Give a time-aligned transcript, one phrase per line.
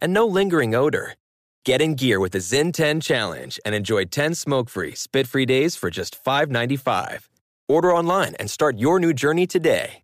[0.00, 1.14] and no lingering odor.
[1.64, 5.90] Get in gear with the Zyn 10 Challenge and enjoy 10 smoke-free, spit-free days for
[5.90, 7.28] just $5.95.
[7.68, 10.02] Order online and start your new journey today.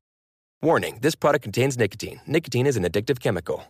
[0.62, 2.21] Warning, this product contains nicotine.
[2.27, 3.65] Nicotine is an addictive chemical.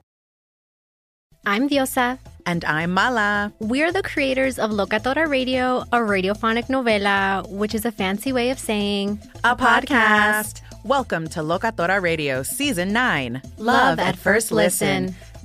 [1.49, 2.19] I'm Diosa.
[2.45, 3.53] And I'm Mala.
[3.61, 8.59] We're the creators of Locatora Radio, a radiophonic novela, which is a fancy way of
[8.59, 10.61] saying a, a podcast.
[10.61, 10.63] podcast.
[10.85, 15.07] Welcome to Locatora Radio Season 9 Love, love at, at, First listen.
[15.07, 15.17] listen.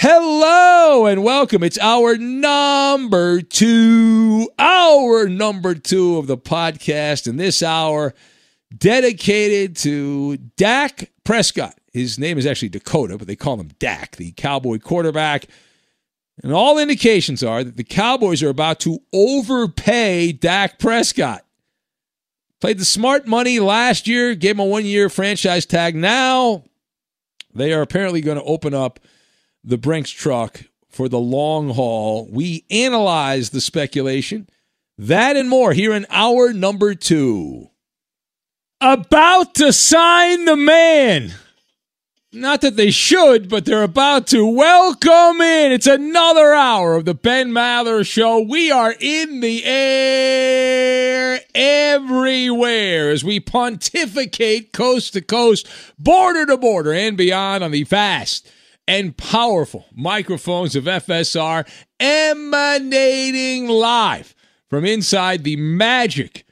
[0.00, 1.64] Hello and welcome.
[1.64, 8.14] It's our number two, our number two of the podcast, and this hour
[8.72, 11.74] dedicated to Dak Prescott.
[11.92, 15.46] His name is actually Dakota, but they call him Dak, the Cowboy quarterback.
[16.44, 21.44] And all indications are that the Cowboys are about to overpay Dak Prescott.
[22.60, 25.96] Played the smart money last year, gave him a one year franchise tag.
[25.96, 26.62] Now
[27.52, 29.00] they are apparently going to open up
[29.68, 32.26] the Brinks truck for the long haul.
[32.32, 34.48] We analyze the speculation,
[34.96, 37.68] that and more here in hour number two.
[38.80, 41.34] About to sign the man.
[42.32, 45.72] Not that they should, but they're about to welcome in.
[45.72, 48.40] It's another hour of the Ben Maller Show.
[48.40, 55.68] We are in the air everywhere as we pontificate coast to coast,
[55.98, 58.50] border to border, and beyond on the fast
[58.88, 61.68] and powerful microphones of FSR
[62.00, 64.34] emanating live
[64.68, 66.46] from inside the magic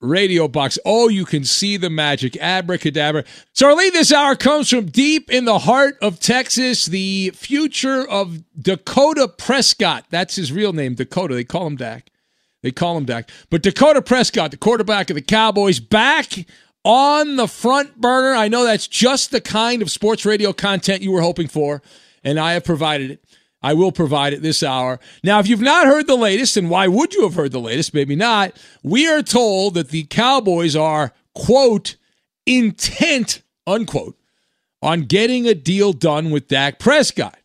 [0.00, 0.78] radio box.
[0.86, 2.36] Oh, you can see the magic.
[2.38, 3.24] Abracadabra.
[3.52, 8.08] So our lead this hour comes from deep in the heart of Texas, the future
[8.08, 10.06] of Dakota Prescott.
[10.08, 11.34] That's his real name, Dakota.
[11.34, 12.10] They call him Dak.
[12.62, 13.28] They call him Dak.
[13.50, 16.46] But Dakota Prescott, the quarterback of the Cowboys, back
[16.84, 18.34] on the front burner.
[18.34, 21.82] I know that's just the kind of sports radio content you were hoping for,
[22.22, 23.24] and I have provided it.
[23.62, 25.00] I will provide it this hour.
[25.22, 27.94] Now, if you've not heard the latest, and why would you have heard the latest?
[27.94, 28.60] Maybe not.
[28.82, 31.96] We are told that the Cowboys are, quote,
[32.44, 34.18] intent, unquote,
[34.82, 37.38] on getting a deal done with Dak Prescott.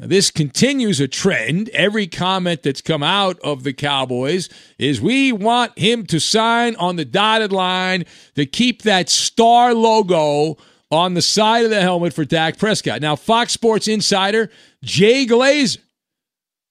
[0.00, 1.70] Now, this continues a trend.
[1.70, 4.48] Every comment that's come out of the Cowboys
[4.78, 8.04] is we want him to sign on the dotted line
[8.36, 10.56] to keep that star logo
[10.90, 13.00] on the side of the helmet for Dak Prescott.
[13.00, 14.50] Now, Fox Sports insider
[14.84, 15.78] Jay Glazer,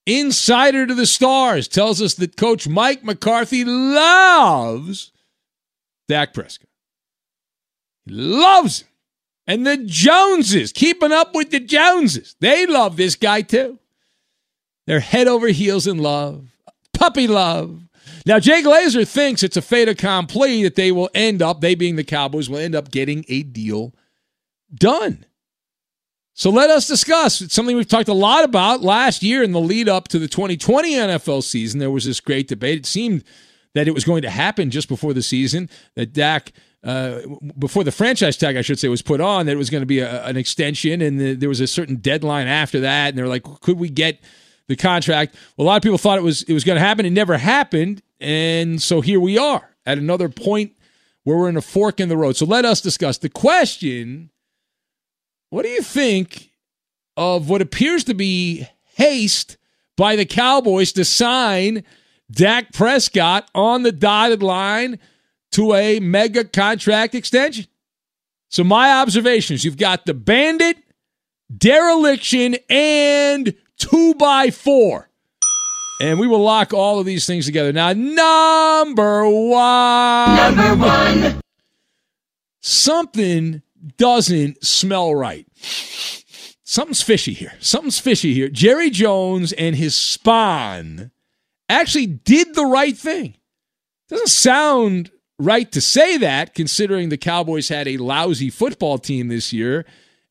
[0.06, 5.12] insider to the stars, tells us that coach Mike McCarthy loves
[6.07, 6.69] Dak Prescott.
[8.07, 8.88] Loves him.
[9.48, 12.36] And the Joneses, keeping up with the Joneses.
[12.42, 13.80] They love this guy too.
[14.86, 16.48] They're head over heels in love,
[16.94, 17.82] puppy love.
[18.26, 21.96] Now, Jay Glazer thinks it's a fait accompli that they will end up, they being
[21.96, 23.94] the Cowboys, will end up getting a deal
[24.74, 25.26] done.
[26.34, 27.42] So let us discuss.
[27.42, 30.28] It's something we've talked a lot about last year in the lead up to the
[30.28, 31.80] 2020 NFL season.
[31.80, 32.80] There was this great debate.
[32.80, 33.24] It seemed
[33.74, 36.52] that it was going to happen just before the season, that Dak
[36.83, 37.19] uh,
[37.57, 39.88] before the franchise tag, I should say, was put on, that it was going to
[39.88, 43.27] be a, an extension, and the, there was a certain deadline after that, and they're
[43.27, 44.19] like, could we get
[44.68, 45.35] the contract?
[45.56, 47.06] Well, a lot of people thought it was it was going to happen.
[47.06, 50.77] It never happened, and so here we are at another point
[51.24, 52.38] where we're in a fork in the road.
[52.38, 54.29] So let us discuss the question.
[55.50, 56.51] What do you think
[57.15, 59.57] of what appears to be haste
[59.95, 61.83] by the Cowboys to sign
[62.31, 65.00] Dak Prescott on the dotted line
[65.52, 67.68] to a mega contract extension?
[68.50, 70.78] So, my observations you've got the bandit,
[71.56, 75.10] dereliction, and two by four.
[76.00, 77.74] And we will lock all of these things together.
[77.74, 80.56] Now, number one.
[80.56, 81.42] Number one.
[82.62, 83.64] Something
[83.98, 85.48] doesn't smell right.
[86.64, 87.54] Something's fishy here.
[87.60, 88.50] Something's fishy here.
[88.50, 91.12] Jerry Jones and his spawn
[91.70, 93.36] actually did the right thing.
[94.10, 99.54] Doesn't sound right to say that, considering the Cowboys had a lousy football team this
[99.54, 99.86] year.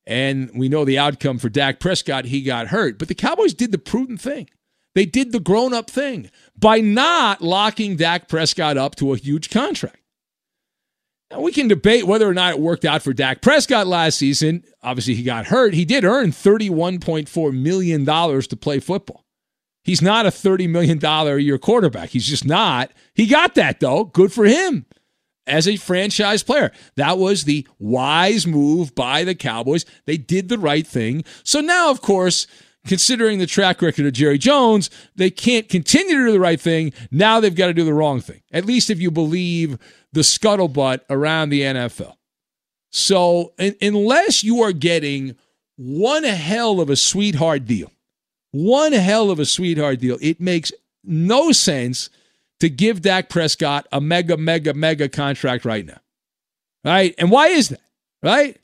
[0.05, 2.25] And we know the outcome for Dak Prescott.
[2.25, 2.97] He got hurt.
[2.97, 4.49] But the Cowboys did the prudent thing.
[4.95, 9.49] They did the grown up thing by not locking Dak Prescott up to a huge
[9.49, 10.01] contract.
[11.29, 14.63] Now, we can debate whether or not it worked out for Dak Prescott last season.
[14.81, 15.73] Obviously, he got hurt.
[15.73, 19.25] He did earn $31.4 million to play football.
[19.83, 22.09] He's not a $30 million a year quarterback.
[22.09, 22.91] He's just not.
[23.13, 24.05] He got that, though.
[24.05, 24.85] Good for him
[25.47, 26.71] as a franchise player.
[26.95, 29.85] That was the wise move by the Cowboys.
[30.05, 31.23] They did the right thing.
[31.43, 32.47] So now, of course,
[32.85, 36.93] considering the track record of Jerry Jones, they can't continue to do the right thing.
[37.11, 39.77] Now they've got to do the wrong thing, at least if you believe
[40.13, 42.15] the scuttlebutt around the NFL.
[42.89, 45.35] So, unless you are getting
[45.75, 47.91] one hell of a sweetheart deal,
[48.51, 50.71] one hell of a sweetheart deal, it makes
[51.03, 52.09] no sense
[52.59, 55.99] to give Dak Prescott a mega, mega, mega contract right now.
[56.83, 57.13] Right?
[57.17, 57.81] And why is that?
[58.23, 58.57] Right?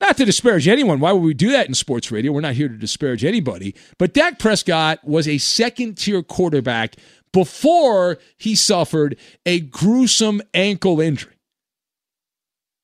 [0.00, 1.00] Not to disparage anyone.
[1.00, 2.32] Why would we do that in sports radio?
[2.32, 3.74] We're not here to disparage anybody.
[3.98, 6.96] But Dak Prescott was a second tier quarterback
[7.32, 11.36] before he suffered a gruesome ankle injury.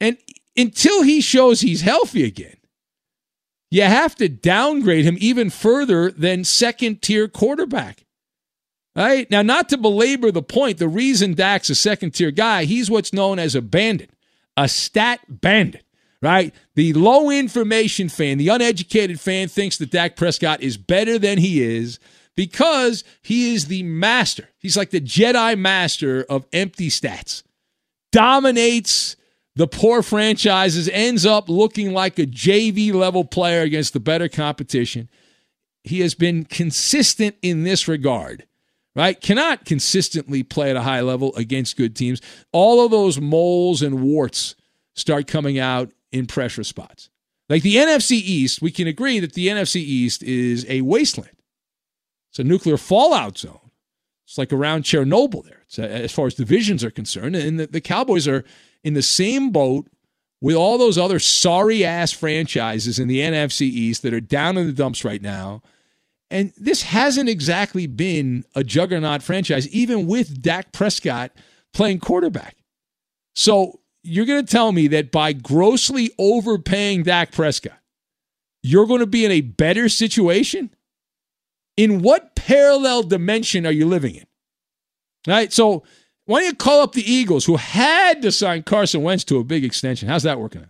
[0.00, 0.16] And
[0.56, 2.56] until he shows he's healthy again,
[3.70, 8.04] you have to downgrade him even further than second tier quarterback.
[8.94, 9.30] Right?
[9.30, 13.12] Now, not to belabor the point, the reason Dak's a second tier guy, he's what's
[13.12, 14.10] known as a bandit,
[14.56, 15.84] a stat bandit
[16.22, 16.54] right?
[16.76, 21.60] The low information fan, the uneducated fan thinks that Dak Prescott is better than he
[21.62, 21.98] is
[22.36, 24.48] because he is the master.
[24.58, 27.42] He's like the Jedi master of empty stats.
[28.12, 29.16] Dominates
[29.54, 35.10] the poor franchises, ends up looking like a JV level player against the better competition.
[35.84, 38.46] He has been consistent in this regard
[38.94, 39.20] right?
[39.20, 42.20] Cannot consistently play at a high level against good teams.
[42.52, 44.54] All of those moles and warts
[44.94, 47.08] start coming out in pressure spots.
[47.48, 51.36] Like the NFC East, we can agree that the NFC East is a wasteland.
[52.30, 53.58] It's a nuclear fallout zone.
[54.26, 57.36] It's like around Chernobyl there, it's, uh, as far as divisions are concerned.
[57.36, 58.44] And the, the Cowboys are
[58.82, 59.88] in the same boat
[60.40, 64.66] with all those other sorry ass franchises in the NFC East that are down in
[64.66, 65.62] the dumps right now.
[66.32, 71.30] And this hasn't exactly been a juggernaut franchise, even with Dak Prescott
[71.74, 72.56] playing quarterback.
[73.34, 77.78] So you're going to tell me that by grossly overpaying Dak Prescott,
[78.62, 80.74] you're going to be in a better situation?
[81.76, 84.26] In what parallel dimension are you living in?
[85.28, 85.52] All right.
[85.52, 85.82] So
[86.24, 89.44] why don't you call up the Eagles, who had to sign Carson Wentz to a
[89.44, 90.08] big extension?
[90.08, 90.68] How's that working out?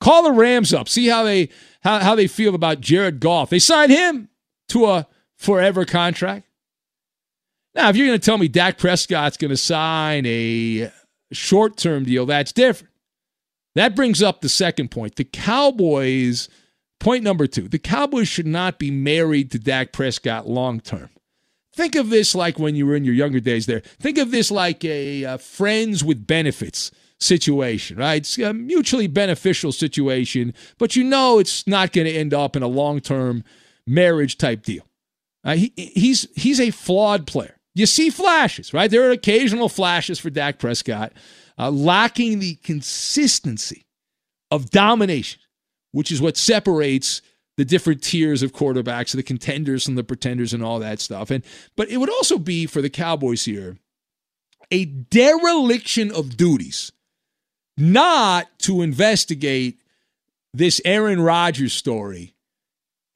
[0.00, 1.50] Call the Rams up, see how they
[1.82, 3.50] how, how they feel about Jared Goff.
[3.50, 4.28] They signed him
[4.68, 5.06] to a
[5.36, 6.46] forever contract.
[7.74, 10.90] Now, if you're going to tell me Dak Prescott's going to sign a
[11.32, 12.92] short term deal, that's different.
[13.74, 15.16] That brings up the second point.
[15.16, 16.48] The Cowboys,
[17.00, 21.10] point number two, the Cowboys should not be married to Dak Prescott long term.
[21.74, 23.80] Think of this like when you were in your younger days there.
[23.80, 28.18] Think of this like a, a friends with benefits situation, right?
[28.18, 32.62] It's a mutually beneficial situation, but you know it's not going to end up in
[32.62, 33.42] a long term
[33.86, 34.86] marriage type deal.
[35.44, 37.56] Uh, he, he's, he's a flawed player.
[37.74, 38.90] You see flashes, right?
[38.90, 41.12] There are occasional flashes for Dak Prescott,
[41.58, 43.84] uh, lacking the consistency
[44.50, 45.40] of domination,
[45.92, 47.20] which is what separates
[47.56, 51.30] the different tiers of quarterbacks, the contenders and the pretenders, and all that stuff.
[51.30, 51.44] And
[51.76, 53.78] but it would also be for the Cowboys here
[54.70, 56.92] a dereliction of duties,
[57.76, 59.78] not to investigate
[60.52, 62.33] this Aaron Rodgers story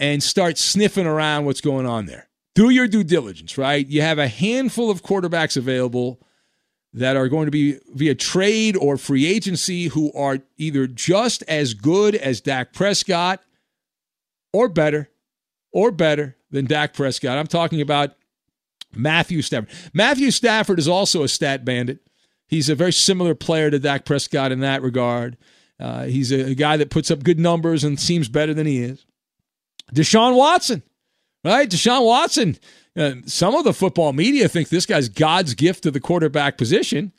[0.00, 2.28] and start sniffing around what's going on there
[2.58, 3.86] do your due diligence, right?
[3.86, 6.20] You have a handful of quarterbacks available
[6.92, 11.72] that are going to be via trade or free agency who are either just as
[11.72, 13.40] good as Dak Prescott
[14.52, 15.08] or better,
[15.70, 17.38] or better than Dak Prescott.
[17.38, 18.16] I'm talking about
[18.92, 19.70] Matthew Stafford.
[19.94, 22.00] Matthew Stafford is also a stat bandit.
[22.48, 25.36] He's a very similar player to Dak Prescott in that regard.
[25.78, 28.82] Uh, he's a, a guy that puts up good numbers and seems better than he
[28.82, 29.04] is.
[29.94, 30.82] Deshaun Watson,
[31.44, 31.68] right?
[31.68, 32.58] Deshaun Watson
[32.98, 37.12] uh, some of the football media think this guy's God's gift to the quarterback position.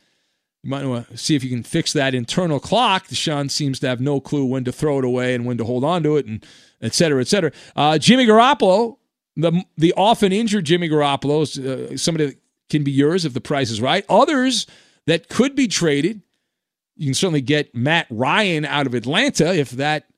[0.63, 3.07] You might want to see if you can fix that internal clock.
[3.07, 5.85] Deshaun seems to have no clue when to throw it away and when to hold
[5.85, 6.45] on to it, and
[6.81, 7.51] et cetera, et cetera.
[7.77, 8.97] Uh, Jimmy Garoppolo,
[9.37, 12.37] the the often injured Jimmy Garoppolo, uh, somebody that
[12.69, 14.05] can be yours if the price is right.
[14.09, 14.67] Others
[15.07, 16.21] that could be traded.
[16.97, 20.08] You can certainly get Matt Ryan out of Atlanta if that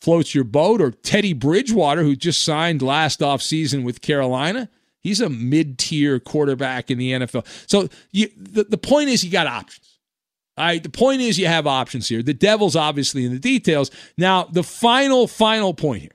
[0.00, 4.68] floats your boat, or Teddy Bridgewater, who just signed last offseason with Carolina.
[5.00, 7.46] He's a mid tier quarterback in the NFL.
[7.66, 9.98] So you, the, the point is, you got options.
[10.56, 10.82] All right.
[10.82, 12.22] The point is, you have options here.
[12.22, 13.90] The devil's obviously in the details.
[14.18, 16.12] Now, the final, final point here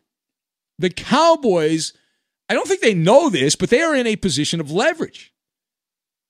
[0.77, 1.93] the Cowboys,
[2.49, 5.33] I don't think they know this, but they are in a position of leverage.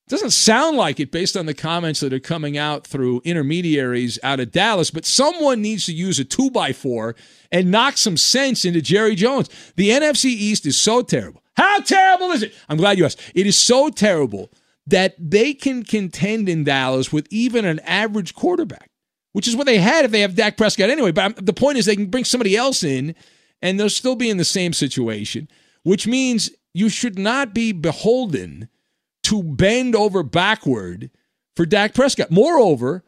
[0.08, 4.38] Doesn't sound like it based on the comments that are coming out through intermediaries out
[4.38, 7.16] of Dallas, but someone needs to use a two by four
[7.50, 9.48] and knock some sense into Jerry Jones.
[9.74, 11.42] The NFC East is so terrible.
[11.56, 12.54] How terrible is it?
[12.68, 13.20] I'm glad you asked.
[13.34, 14.52] It is so terrible
[14.86, 18.90] that they can contend in Dallas with even an average quarterback,
[19.32, 21.10] which is what they had if they have Dak Prescott anyway.
[21.10, 23.16] But the point is, they can bring somebody else in
[23.60, 25.48] and they'll still be in the same situation,
[25.82, 28.68] which means you should not be beholden
[29.26, 31.10] to bend over backward
[31.56, 32.30] for Dak Prescott.
[32.30, 33.02] Moreover,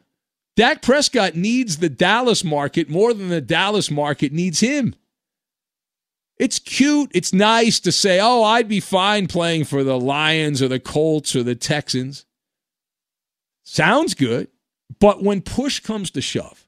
[0.57, 4.95] Dak Prescott needs the Dallas market more than the Dallas market needs him.
[6.37, 7.11] It's cute.
[7.13, 11.35] It's nice to say, oh, I'd be fine playing for the Lions or the Colts
[11.35, 12.25] or the Texans.
[13.63, 14.49] Sounds good.
[14.99, 16.67] But when push comes to shove,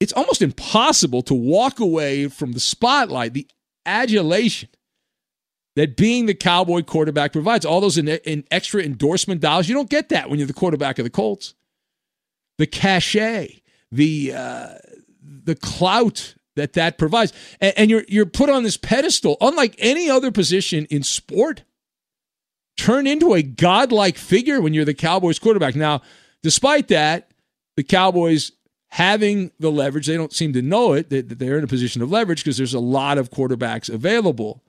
[0.00, 3.46] it's almost impossible to walk away from the spotlight, the
[3.86, 4.70] adulation
[5.76, 7.64] that being the Cowboy quarterback provides.
[7.64, 10.98] All those in, in extra endorsement dollars, you don't get that when you're the quarterback
[10.98, 11.54] of the Colts.
[12.58, 14.74] The cachet, the uh,
[15.22, 17.32] the clout that that provides.
[17.60, 21.64] And, and, you're you're put on this pedestal, unlike any other position in sport.
[22.76, 25.76] Turn into a godlike figure when you're the Cowboys quarterback.
[25.76, 26.00] Now,
[26.42, 27.30] despite that,
[27.76, 28.52] the Cowboys
[28.88, 32.10] having the leverage, they don't seem to know it that they're in a position of
[32.10, 34.62] leverage because there's a lot of quarterbacks available.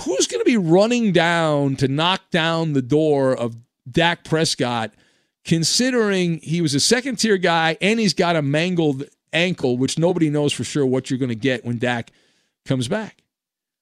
[0.00, 3.56] Who's going to be running down to knock down the door of
[3.90, 4.92] Dak Prescott?
[5.48, 10.28] considering he was a second tier guy and he's got a mangled ankle, which nobody
[10.28, 12.12] knows for sure what you're going to get when Dak
[12.66, 13.22] comes back.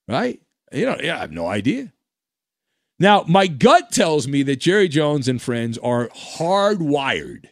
[0.07, 0.41] Right?
[0.71, 1.93] You know, yeah, I have no idea.
[3.01, 7.47] Now, my gut tells me that Jerry Jones and friends are hardwired,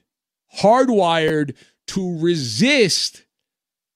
[0.60, 1.56] hardwired
[1.88, 3.24] to resist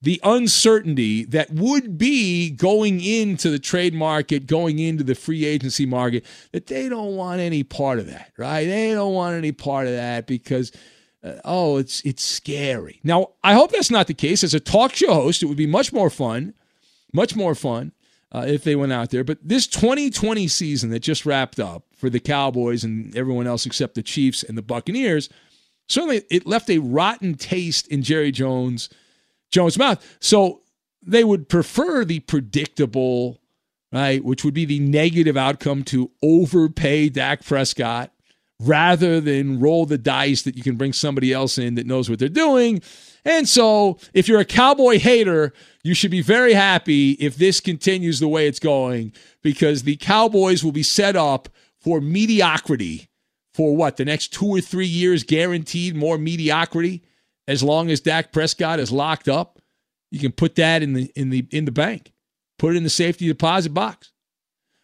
[0.00, 5.86] the uncertainty that would be going into the trade market, going into the free agency
[5.86, 8.64] market, that they don't want any part of that, right?
[8.64, 10.70] They don't want any part of that because
[11.24, 13.00] uh, oh, it's it's scary.
[13.02, 14.44] Now, I hope that's not the case.
[14.44, 16.54] As a talk show host, it would be much more fun,
[17.12, 17.92] much more fun
[18.30, 19.24] uh, if they went out there.
[19.24, 23.96] But this 2020 season that just wrapped up for the Cowboys and everyone else except
[23.96, 25.28] the Chiefs and the Buccaneers,
[25.88, 28.88] certainly it left a rotten taste in Jerry Jones
[29.50, 30.04] Jones' mouth.
[30.20, 30.62] So
[31.02, 33.40] they would prefer the predictable,
[33.92, 38.12] right, which would be the negative outcome to overpay Dak Prescott
[38.60, 42.18] rather than roll the dice that you can bring somebody else in that knows what
[42.18, 42.82] they're doing.
[43.24, 45.52] And so, if you're a cowboy hater,
[45.82, 49.12] you should be very happy if this continues the way it's going
[49.42, 53.08] because the Cowboys will be set up for mediocrity
[53.54, 57.02] for what, the next two or three years, guaranteed more mediocrity
[57.48, 59.58] as long as Dak Prescott is locked up.
[60.10, 62.12] You can put that in the in the in the bank.
[62.58, 64.12] Put it in the safety deposit box.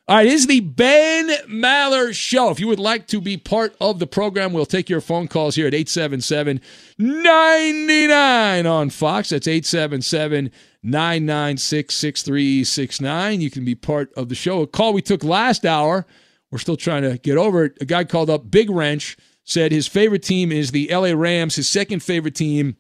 [0.07, 2.51] All right, is the Ben Maller Show.
[2.51, 5.55] If you would like to be part of the program, we'll take your phone calls
[5.55, 6.61] here at 877
[6.99, 9.31] 99 on Fox.
[9.31, 10.51] That's 877
[10.83, 13.41] 996 6369.
[13.41, 14.61] You can be part of the show.
[14.61, 16.07] A call we took last hour,
[16.51, 17.79] we're still trying to get over it.
[17.81, 21.57] A guy called up Big Wrench said his favorite team is the LA Rams.
[21.57, 22.77] His second favorite team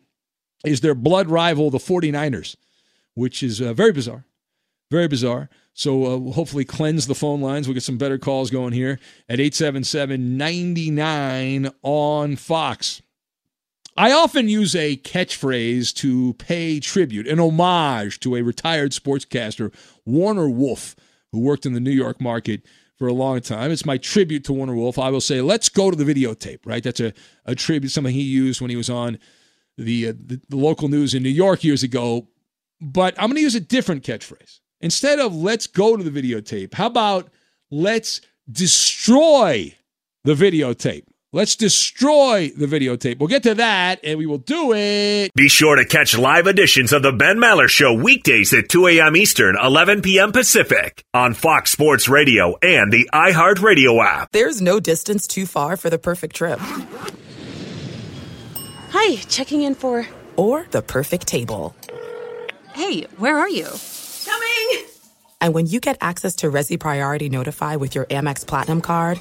[0.64, 2.56] is their blood rival, the 49ers,
[3.14, 4.25] which is uh, very bizarre.
[4.90, 5.50] Very bizarre.
[5.75, 7.66] So uh, we'll hopefully cleanse the phone lines.
[7.66, 13.02] We'll get some better calls going here at 877 99 on Fox.
[13.97, 19.73] I often use a catchphrase to pay tribute, an homage to a retired sportscaster,
[20.04, 20.97] Warner Wolf,
[21.30, 22.62] who worked in the New York market
[22.97, 23.71] for a long time.
[23.71, 24.99] It's my tribute to Warner Wolf.
[24.99, 26.83] I will say, let's go to the videotape, right?
[26.83, 27.13] That's a,
[27.45, 29.19] a tribute, something he used when he was on
[29.77, 32.29] the, uh, the, the local news in New York years ago.
[32.81, 34.61] But I'm going to use a different catchphrase.
[34.81, 37.31] Instead of let's go to the videotape, how about
[37.71, 38.21] let's
[38.51, 39.75] destroy
[40.25, 41.05] the videotape?
[41.35, 43.19] Let's destroy the videotape.
[43.19, 45.35] We'll get to that and we will do it.
[45.35, 49.17] Be sure to catch live editions of The Ben Maller Show weekdays at 2 a.m.
[49.17, 50.31] Eastern, 11 p.m.
[50.31, 54.29] Pacific on Fox Sports Radio and the iHeartRadio app.
[54.31, 56.61] There's no distance too far for the perfect trip.
[58.91, 60.07] Hi, checking in for.
[60.37, 61.75] Or the perfect table.
[62.75, 63.67] Hey, where are you?
[64.25, 64.94] Coming!
[65.41, 69.21] And when you get access to Resy Priority Notify with your Amex Platinum card.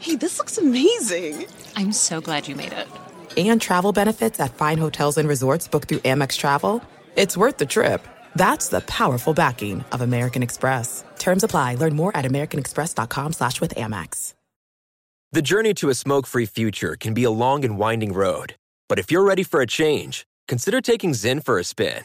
[0.00, 1.46] Hey, this looks amazing!
[1.76, 2.88] I'm so glad you made it.
[3.36, 6.82] And travel benefits at fine hotels and resorts booked through Amex Travel.
[7.16, 8.06] It's worth the trip.
[8.34, 11.04] That's the powerful backing of American Express.
[11.18, 11.74] Terms apply.
[11.76, 14.34] Learn more at americanexpress.com slash with Amex.
[15.32, 18.54] The journey to a smoke-free future can be a long and winding road.
[18.88, 22.04] But if you're ready for a change, consider taking Zyn for a spin.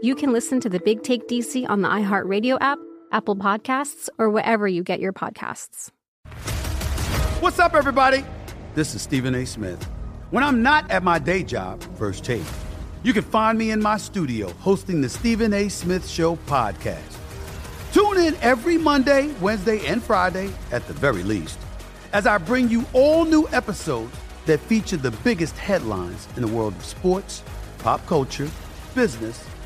[0.00, 2.78] you can listen to the Big Take DC on the iHeartRadio app,
[3.10, 5.90] Apple Podcasts, or wherever you get your podcasts.
[7.40, 8.24] What's up, everybody?
[8.74, 9.44] This is Stephen A.
[9.44, 9.82] Smith.
[10.30, 12.44] When I'm not at my day job, First Take,
[13.02, 15.68] you can find me in my studio hosting the Stephen A.
[15.68, 17.16] Smith Show podcast.
[17.92, 21.58] Tune in every Monday, Wednesday, and Friday, at the very least,
[22.12, 24.14] as I bring you all new episodes
[24.46, 27.42] that feature the biggest headlines in the world of sports,
[27.78, 28.48] pop culture,
[28.94, 29.44] business,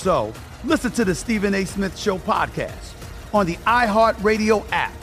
[0.00, 0.32] So
[0.64, 1.66] listen to the Stephen A.
[1.66, 2.94] Smith Show podcast
[3.34, 4.94] on the iHeartRadio app,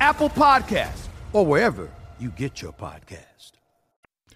[0.00, 3.52] Apple Podcasts, or wherever you get your podcast.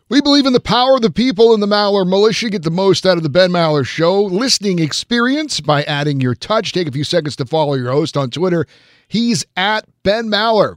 [0.08, 2.48] We believe in the power of the people in the Maller Militia.
[2.48, 6.72] Get the most out of the Ben Maller Show listening experience by adding your touch.
[6.72, 8.66] Take a few seconds to follow your host on Twitter.
[9.08, 10.76] He's at Ben Maller.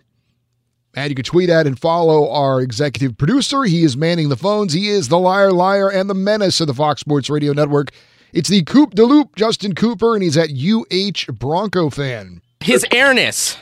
[0.95, 3.65] And you can tweet at and follow our executive producer.
[3.65, 4.73] He is manning the phones.
[4.73, 7.91] He is the liar, liar, and the menace of the Fox Sports Radio Network.
[8.33, 12.41] It's the Coop de Loop, Justin Cooper, and he's at UH Bronco fan.
[12.59, 13.57] His airness.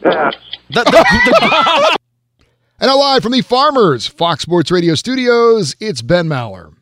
[0.00, 0.34] The,
[0.70, 1.96] the, the
[2.80, 6.74] and now live from the Farmers Fox Sports Radio studios, it's Ben Maller.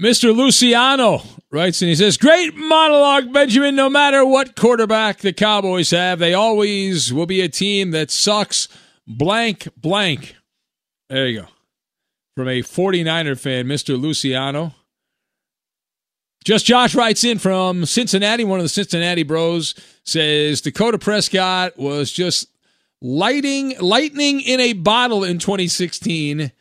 [0.00, 0.34] Mr.
[0.34, 1.22] Luciano
[1.52, 3.76] writes and he says, Great monologue, Benjamin.
[3.76, 8.68] No matter what quarterback the Cowboys have, they always will be a team that sucks
[9.06, 10.34] blank blank.
[11.08, 11.46] There you go.
[12.36, 14.00] From a 49er fan, Mr.
[14.00, 14.74] Luciano.
[16.44, 22.10] Just Josh writes in from Cincinnati, one of the Cincinnati bros, says Dakota Prescott was
[22.10, 22.48] just
[23.00, 26.52] lighting lightning in a bottle in 2016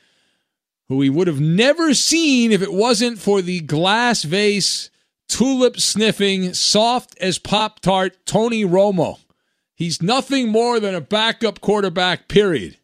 [0.88, 4.90] who we would have never seen if it wasn't for the glass vase,
[5.30, 9.18] tulip sniffing, soft as Pop Tart Tony Romo.
[9.74, 12.78] He's nothing more than a backup quarterback, period.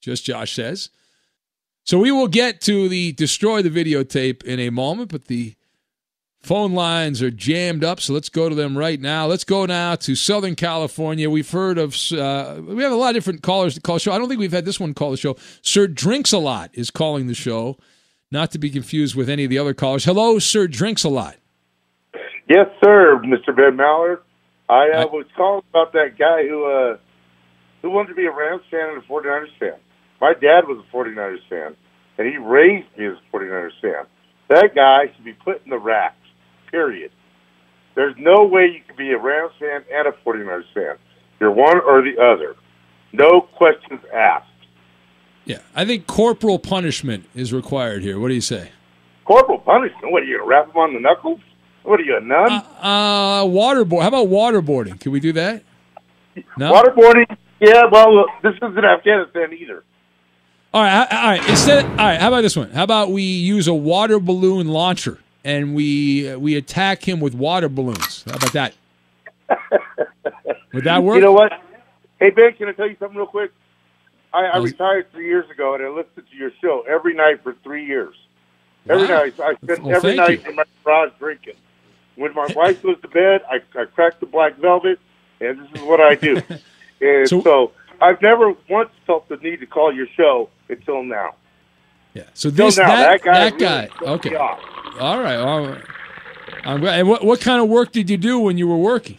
[0.00, 0.90] Just Josh says.
[1.84, 5.54] So we will get to the destroy the videotape in a moment, but the
[6.40, 9.26] phone lines are jammed up, so let's go to them right now.
[9.26, 11.28] Let's go now to Southern California.
[11.30, 14.12] We've heard of, uh, we have a lot of different callers to call the show.
[14.12, 15.36] I don't think we've had this one call the show.
[15.62, 17.78] Sir Drinks a Lot is calling the show,
[18.30, 20.04] not to be confused with any of the other callers.
[20.04, 21.36] Hello, Sir Drinks a Lot.
[22.48, 23.54] Yes, sir, Mr.
[23.56, 24.18] Ben Maller.
[24.68, 26.96] I uh, was calling about that guy who uh,
[27.82, 29.74] who wanted to be a Rams fan and a 49ers fan.
[30.22, 31.74] My dad was a 49ers fan,
[32.16, 34.06] and he raised me as a 49ers fan.
[34.48, 36.16] That guy should be put in the rack
[36.70, 37.10] period.
[37.96, 40.96] There's no way you can be a Rams fan and a 49ers fan.
[41.40, 42.54] You're one or the other.
[43.12, 44.46] No questions asked.
[45.44, 48.20] Yeah, I think corporal punishment is required here.
[48.20, 48.70] What do you say?
[49.24, 50.12] Corporal punishment?
[50.12, 51.40] What are you going to wrap him on the knuckles?
[51.82, 52.52] What are you, a nun?
[52.52, 54.02] Uh, uh waterboard.
[54.02, 55.00] How about waterboarding?
[55.00, 55.64] Can we do that?
[56.56, 56.72] No?
[56.72, 57.36] Waterboarding?
[57.58, 59.82] Yeah, well, this isn't Afghanistan either.
[60.74, 61.48] All right, all right.
[61.50, 62.20] Instead, all right.
[62.20, 62.70] How about this one?
[62.70, 67.34] How about we use a water balloon launcher and we uh, we attack him with
[67.34, 68.24] water balloons.
[68.26, 68.74] How about that?
[70.72, 71.16] Would that work?
[71.16, 71.52] You know what?
[72.18, 73.50] Hey Ben, can I tell you something real quick?
[74.32, 77.54] I, I retired three years ago, and I listened to your show every night for
[77.62, 78.14] three years.
[78.88, 79.20] Every Wow.
[79.20, 81.54] night, I spent Well, every night in my garage drinking.
[82.16, 84.98] When my wife goes to bed, I, I crack the black velvet,
[85.40, 86.40] and this is what I do.
[87.00, 91.34] and so, I've never once felt the need to call your show until now.
[92.14, 92.24] Yeah.
[92.34, 94.06] So this now, that that guy that guy.
[94.06, 94.34] me Okay.
[94.34, 95.36] All right.
[95.36, 95.82] All right.
[96.64, 97.00] I'm glad.
[97.00, 99.18] And what what kind of work did you do when you were working?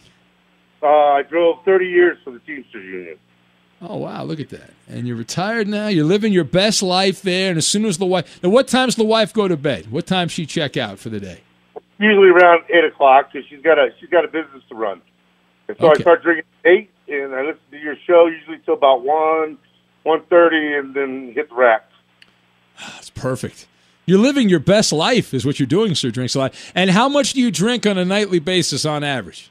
[0.82, 3.16] Uh, I drove 30 years for the Teamsters Union.
[3.80, 4.70] Oh wow, look at that.
[4.88, 5.88] And you're retired now.
[5.88, 7.48] You're living your best life there.
[7.50, 9.90] And as soon as the wife, now what time's the wife go to bed?
[9.90, 11.40] What time she check out for the day?
[11.98, 15.00] Usually around eight o'clock because she's got a she's got a business to run.
[15.68, 16.00] And so Okay.
[16.00, 19.58] I start drinking at eight, and I listen to your show usually till about one,
[20.04, 21.84] one thirty, and then hit the rack.
[22.78, 23.66] That's perfect.
[24.06, 26.54] You're living your best life, is what you're doing, Sir Drinks a lot.
[26.74, 29.50] And how much do you drink on a nightly basis on average?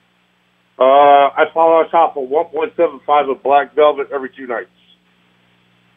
[0.79, 4.47] Uh, I follow on top of one point seven five of Black Velvet every two
[4.47, 4.69] nights.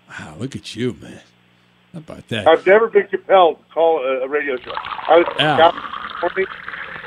[0.08, 1.20] Wow, look at you, man.
[1.92, 2.46] How about that?
[2.46, 4.72] I've never been compelled to call a, a radio show.
[4.74, 5.72] I was Yeah.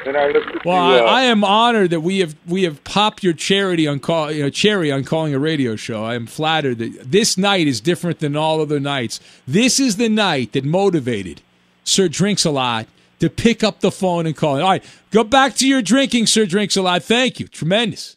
[0.06, 0.32] And I
[0.66, 0.76] Well.
[0.76, 4.32] Uh, I, I am honored that we have we have popped your charity on call,
[4.32, 6.04] you know, cherry on calling a radio show.
[6.04, 9.20] I am flattered that this night is different than all other nights.
[9.48, 11.42] This is the night that motivated
[11.84, 12.88] Sir Drinks a Lot
[13.20, 14.62] to pick up the phone and call.
[14.62, 17.04] All right, go back to your drinking, Sir Drinks a Lot.
[17.04, 18.16] Thank you, tremendous.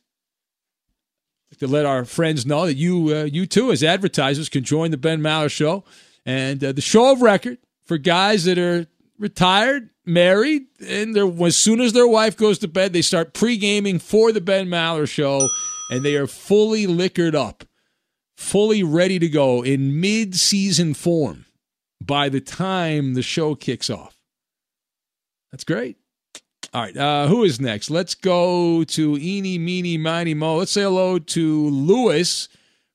[1.58, 4.96] To let our friends know that you uh, you too, as advertisers, can join the
[4.96, 5.84] Ben Maller Show
[6.26, 11.80] and uh, the show of record for guys that are retired, married, and as soon
[11.80, 15.48] as their wife goes to bed, they start pre gaming for the Ben Maller Show,
[15.90, 17.64] and they are fully liquored up,
[18.36, 21.46] fully ready to go in mid season form
[22.00, 24.16] by the time the show kicks off.
[25.50, 25.98] That's great.
[26.74, 27.90] All right, uh, who is next?
[27.90, 30.56] Let's go to Eeny, Meeny, Miny, Mo.
[30.56, 32.48] Let's say hello to Lewis,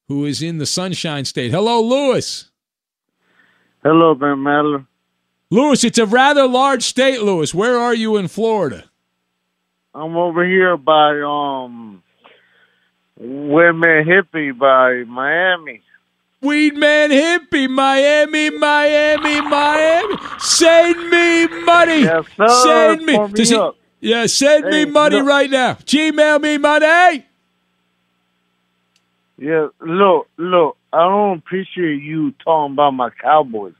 [0.08, 1.52] who is in the Sunshine State.
[1.52, 2.50] Hello, Lewis.
[3.84, 4.88] Hello, Ben Maller.
[5.50, 7.54] Lewis, it's a rather large state, Lewis.
[7.54, 8.86] Where are you in Florida?
[9.94, 12.04] I'm over here by um
[13.20, 15.82] Women Hippie by Miami.
[16.44, 20.16] Weedman Hippie, Miami, Miami, Miami.
[20.38, 22.02] Send me money.
[22.04, 22.48] Yes, sir.
[22.64, 23.18] Send me.
[23.18, 25.26] Me he- yeah, send me money look.
[25.26, 25.74] right now.
[25.74, 27.26] Gmail me money.
[29.40, 30.78] Yeah, look, look.
[30.94, 33.74] I don't appreciate you talking about my Cowboys.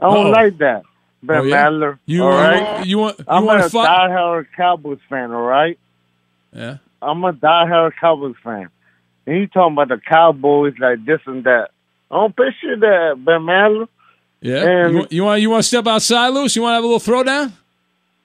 [0.00, 0.30] I don't Oh.
[0.30, 0.82] like that,
[1.22, 1.66] Ben Oh, yeah?
[1.66, 1.98] Maller.
[2.06, 2.62] You- all you right?
[2.62, 3.88] want- you want- you I'm want a to fight?
[3.88, 5.32] diehard Cowboys fan.
[5.32, 5.78] All right.
[6.52, 6.76] Yeah.
[7.00, 8.68] I'm a diehard Cowboys fan.
[9.26, 11.70] And you talking about the Cowboys like this and that.
[12.10, 13.88] I don't appreciate that, Ben Maller.
[14.40, 14.56] Yeah.
[14.66, 16.54] And- you, want, you want you want to step outside, Lewis?
[16.56, 17.52] You want to have a little throwdown?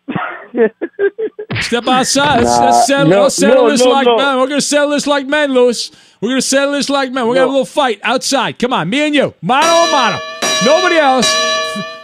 [1.62, 2.44] step outside.
[2.44, 4.18] Let's, Nah, let's settle, no, let's settle no, this no, like no.
[4.18, 4.38] men.
[4.40, 5.92] We're gonna settle this like men, Lewis.
[6.22, 7.28] We're gonna settle this like men.
[7.28, 8.58] We're gonna have a little fight outside.
[8.58, 10.20] Come on, me and you, mano a mano.
[10.66, 11.28] Nobody else.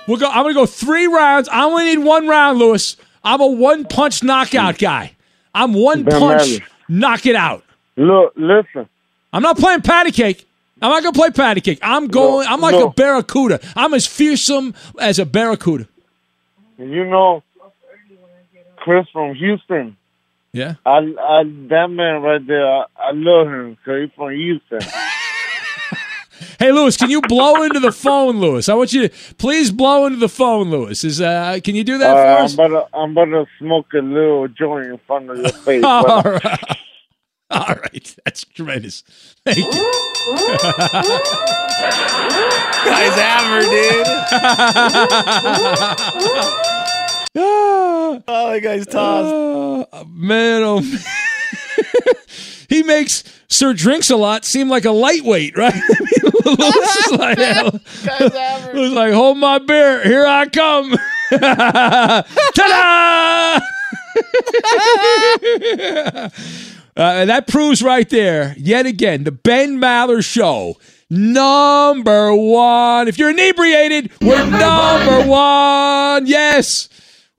[0.07, 0.27] We'll go.
[0.27, 1.47] I'm gonna go three rounds.
[1.49, 2.97] I only need one round, Lewis.
[3.23, 5.13] I'm a one punch knockout guy.
[5.55, 7.63] I'm one Ben punch, knock it out.
[7.95, 8.89] Look, listen.
[9.31, 10.47] I'm not playing patty cake.
[10.81, 11.79] I'm not gonna play patty cake.
[11.81, 12.47] I'm going.
[12.47, 12.87] I'm like no.
[12.87, 13.59] a barracuda.
[13.75, 15.87] I'm as fearsome as a barracuda.
[16.77, 17.43] You know,
[18.77, 19.95] Chris from Houston.
[20.51, 20.75] Yeah.
[20.85, 24.79] I, I, that man right there, I, I love him because he's from Houston.
[26.59, 28.69] Hey, Lewis, can you blow into the phone, Lewis?
[28.69, 31.03] I want you to please blow into the phone, Lewis.
[31.03, 32.53] Is uh, can you do that Uh, for I'm us?
[32.53, 35.83] about to, I'm about to smoke a little joint in front of your face.
[35.83, 36.39] All brother.
[36.43, 36.77] right.
[37.49, 38.15] All right.
[38.25, 39.03] That's tremendous.
[39.45, 39.65] Thank you.
[42.85, 44.07] Guy's hammered, dude.
[47.35, 50.07] oh, that guy's tossed.
[50.07, 50.99] man, oh man.
[52.69, 55.73] he makes Sir Drinks a lot seem like a lightweight, right?
[56.45, 57.37] Is like,
[58.73, 60.95] is like, hold my beer, here I come.
[62.55, 63.59] Ta-da!
[66.95, 70.77] Uh, that proves right there, yet again, the Ben Maller Show,
[71.09, 73.07] number one.
[73.07, 76.27] If you're inebriated, we're number one.
[76.27, 76.89] Yes.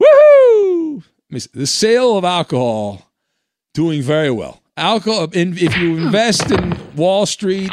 [0.03, 1.05] Woohoo!
[1.31, 3.13] The sale of alcohol
[3.75, 4.61] doing very well.
[4.77, 7.71] Alcohol, in, if you invest in Wall Street,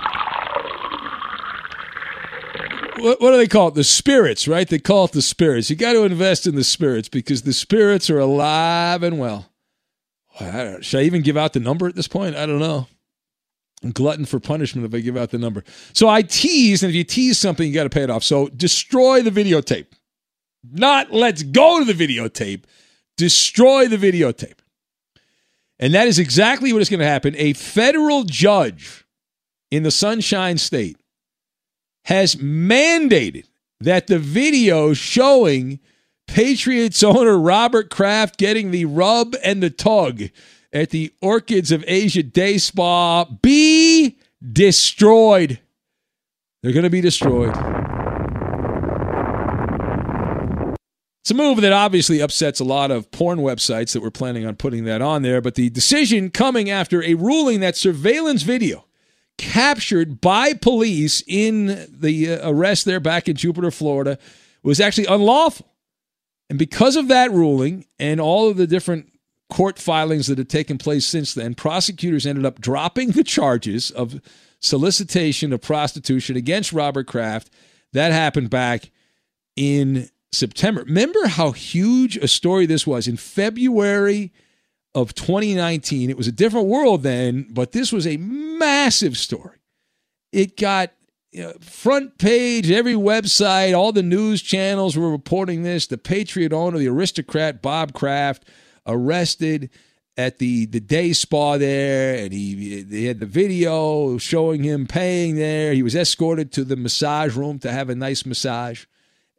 [3.02, 3.76] what, what do they call it?
[3.76, 4.68] The spirits, right?
[4.68, 5.70] They call it the spirits.
[5.70, 9.48] You got to invest in the spirits because the spirits are alive and well.
[10.40, 12.36] I should I even give out the number at this point?
[12.36, 12.88] I don't know.
[13.84, 15.64] I'm glutton for punishment if I give out the number.
[15.94, 18.24] So I tease, and if you tease something, you got to pay it off.
[18.24, 19.88] So destroy the videotape.
[20.72, 22.64] Not let's go to the videotape.
[23.18, 24.60] Destroy the videotape.
[25.80, 27.34] And that is exactly what is going to happen.
[27.38, 29.06] A federal judge
[29.72, 31.01] in the Sunshine State
[32.06, 33.46] has mandated
[33.80, 35.80] that the video showing
[36.28, 40.24] Patriots owner Robert Kraft getting the rub and the tug
[40.72, 44.18] at the Orchids of Asia Day Spa be
[44.52, 45.60] destroyed.
[46.64, 47.56] They're going to be destroyed.
[51.22, 54.56] It's a move that obviously upsets a lot of porn websites that were planning on
[54.56, 58.86] putting that on there, but the decision coming after a ruling that surveillance video
[59.42, 64.20] captured by police in the uh, arrest there back in Jupiter, Florida,
[64.62, 65.68] was actually unlawful.
[66.48, 69.12] And because of that ruling and all of the different
[69.50, 74.22] court filings that have taken place since then, prosecutors ended up dropping the charges of
[74.60, 77.50] solicitation of prostitution against Robert Kraft.
[77.94, 78.92] That happened back
[79.56, 80.84] in September.
[80.84, 84.32] Remember how huge a story this was in February
[84.94, 86.10] of 2019.
[86.10, 89.58] It was a different world then, but this was a massive story.
[90.32, 90.92] It got
[91.32, 95.88] you know, front page, every website, all the news channels were reporting this.
[95.88, 98.46] The Patriot owner, the aristocrat Bob Kraft,
[98.86, 99.70] arrested
[100.18, 105.36] at the the day spa there, and he they had the video showing him paying
[105.36, 105.74] there.
[105.74, 108.86] He was escorted to the massage room to have a nice massage,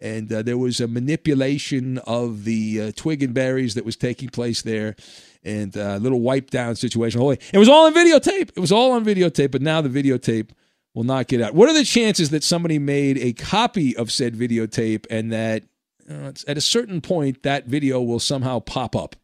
[0.00, 4.30] and uh, there was a manipulation of the uh, twig and berries that was taking
[4.30, 4.96] place there,
[5.44, 7.20] and a little wipe down situation.
[7.20, 8.50] Holy, it was all on videotape.
[8.55, 10.50] It was all on videotape, but now the videotape
[10.94, 11.55] will not get out.
[11.55, 15.64] What are the chances that somebody made a copy of said videotape and that
[16.09, 19.16] uh, at a certain point that video will somehow pop up?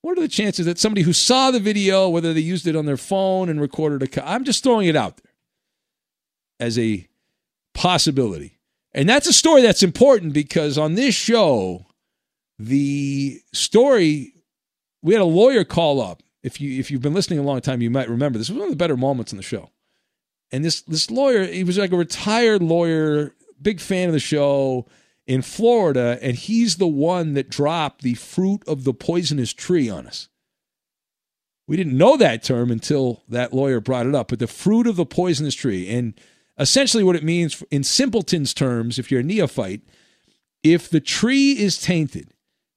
[0.00, 2.86] What are the chances that somebody who saw the video, whether they used it on
[2.86, 5.32] their phone and recorded a, co- I'm just throwing it out there
[6.58, 7.06] as a
[7.74, 8.58] possibility.
[8.94, 11.86] And that's a story that's important because on this show,
[12.58, 14.34] the story,
[15.02, 16.22] we had a lawyer call up.
[16.42, 18.66] If you if you've been listening a long time, you might remember this was one
[18.66, 19.70] of the better moments in the show.
[20.50, 24.86] And this this lawyer, he was like a retired lawyer, big fan of the show
[25.26, 30.06] in Florida, and he's the one that dropped the fruit of the poisonous tree on
[30.06, 30.28] us.
[31.68, 34.96] We didn't know that term until that lawyer brought it up, but the fruit of
[34.96, 35.88] the poisonous tree.
[35.88, 36.14] And
[36.58, 39.82] essentially, what it means in simpleton's terms, if you're a neophyte,
[40.62, 42.32] if the tree is tainted,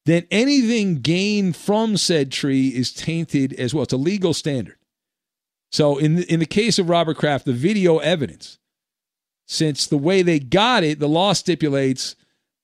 [0.06, 3.84] then anything gained from said tree is tainted as well.
[3.84, 4.78] It's a legal standard.
[5.72, 8.60] So in the, in the case of Robert Kraft, the video evidence,
[9.48, 12.16] since the way they got it, the law stipulates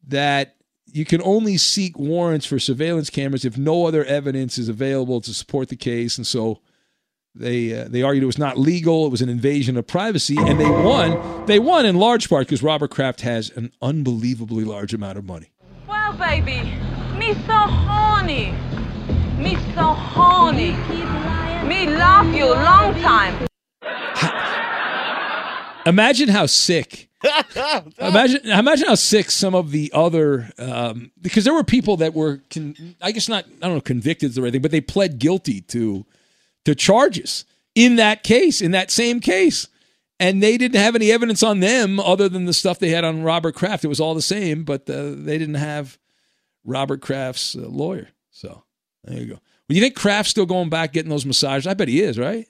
[0.08, 5.22] that you can only seek warrants for surveillance cameras if no other evidence is available
[5.22, 6.18] to support the case.
[6.18, 6.60] And so
[7.34, 9.06] They uh, they argued it was not legal.
[9.06, 11.46] It was an invasion of privacy, and they won.
[11.46, 15.48] They won in large part because Robert Kraft has an unbelievably large amount of money.
[15.88, 16.74] Well, baby,
[17.22, 18.52] me so horny.
[19.38, 20.72] Me so horny.
[21.68, 23.48] Me love you long time.
[25.86, 27.10] Imagine how sick.
[28.00, 32.42] imagine imagine how sick some of the other um, because there were people that were
[32.50, 36.04] con- I guess not I don't know convicted or anything, but they pled guilty to
[36.66, 39.68] to charges in that case in that same case,
[40.20, 43.22] and they didn't have any evidence on them other than the stuff they had on
[43.22, 43.86] Robert Kraft.
[43.86, 46.00] It was all the same, but uh, they didn't have
[46.64, 48.10] Robert Kraft's uh, lawyer.
[48.30, 48.64] So
[49.04, 49.34] there you go.
[49.34, 51.68] Well, you think Kraft's still going back getting those massages?
[51.68, 52.48] I bet he is, right?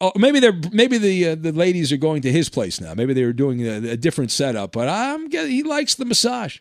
[0.00, 2.92] Oh, maybe they're maybe the uh, the ladies are going to his place now.
[2.94, 6.58] Maybe they were doing a, a different setup, but I'm getting, he likes the massage.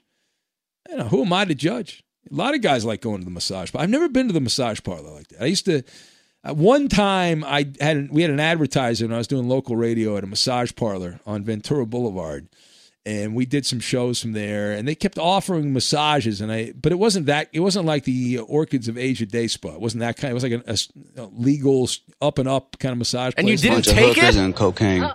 [0.90, 2.04] You know, who am I to judge?
[2.32, 4.40] A lot of guys like going to the massage, but I've never been to the
[4.40, 5.42] massage parlor like that.
[5.42, 5.84] I used to.
[6.44, 10.18] At one time, I had we had an advertiser, and I was doing local radio
[10.18, 12.48] at a massage parlor on Ventura Boulevard,
[13.06, 16.92] and we did some shows from there and they kept offering massages and i but
[16.92, 19.70] it wasn't that it wasn't like the orchids of asia day spa.
[19.70, 20.78] It wasn't that kind it was like a,
[21.22, 21.90] a legal
[22.22, 24.36] up and up kind of massage And you didn't take it?
[24.36, 25.10] and cocaine.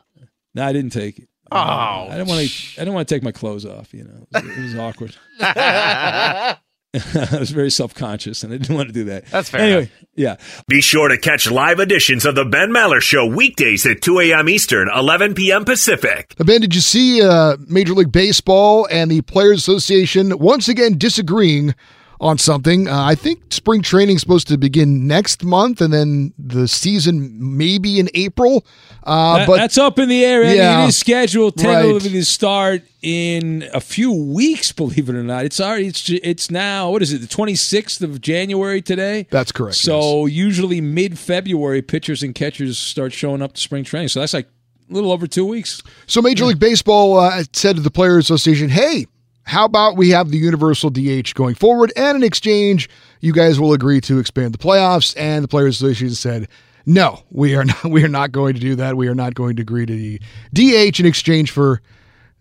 [0.54, 1.28] no i didn't take it.
[1.52, 4.26] Oh, i didn't want to i didn't want to take my clothes off you know.
[4.34, 5.16] It was, it was awkward
[7.32, 9.90] i was very self-conscious and i didn't want to do that That's fair anyway enough.
[10.14, 10.36] yeah
[10.68, 14.48] Be sure to catch live editions of the Ben Maller Show weekdays at 2 a.m.
[14.48, 15.64] Eastern, 11 p.m.
[15.64, 16.34] Pacific.
[16.38, 21.74] Ben, did you see uh, Major League Baseball and the Players Association once again disagreeing
[22.20, 22.88] on something?
[22.88, 27.36] Uh, I think spring training is supposed to begin next month, and then the season
[27.56, 28.64] maybe in April.
[29.04, 30.42] Uh, That- but that's up in the air.
[30.42, 30.56] Andy.
[30.56, 30.84] Yeah.
[30.84, 31.72] it is scheduled Right.
[31.72, 34.72] tentatively to start in a few weeks.
[34.72, 37.20] Believe it or not, it's already it's it's now what is it?
[37.20, 39.26] The twenty sixth of January today.
[39.30, 39.76] That's correct.
[39.76, 44.08] So usually mid February, pitchers and catchers start showing up to spring training.
[44.08, 44.48] So that's like
[44.90, 45.82] a little over two weeks.
[46.06, 49.06] So Major League Baseball uh, said to the Players Association, "Hey,
[49.46, 52.88] how about we have the universal DH going forward, and in exchange,
[53.20, 56.48] you guys will agree to expand the playoffs?" And the Players Association said,
[56.84, 57.84] "No, we are not.
[57.84, 58.96] We are not going to do that.
[58.96, 60.20] We are not going to agree to the
[60.52, 61.80] DH in exchange for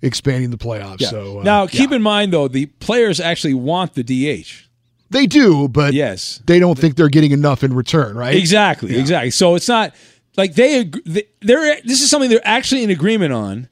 [0.02, 1.10] expanding the playoffs." Yeah.
[1.10, 4.68] So uh, now keep in mind though, the players actually want the DH.
[5.12, 8.36] they do, but yes, they don't think they're getting enough in return, right?
[8.36, 9.32] Exactly, exactly.
[9.32, 9.94] So it's not
[10.38, 10.90] like they-
[11.42, 13.70] they're this is something they're actually in agreement on.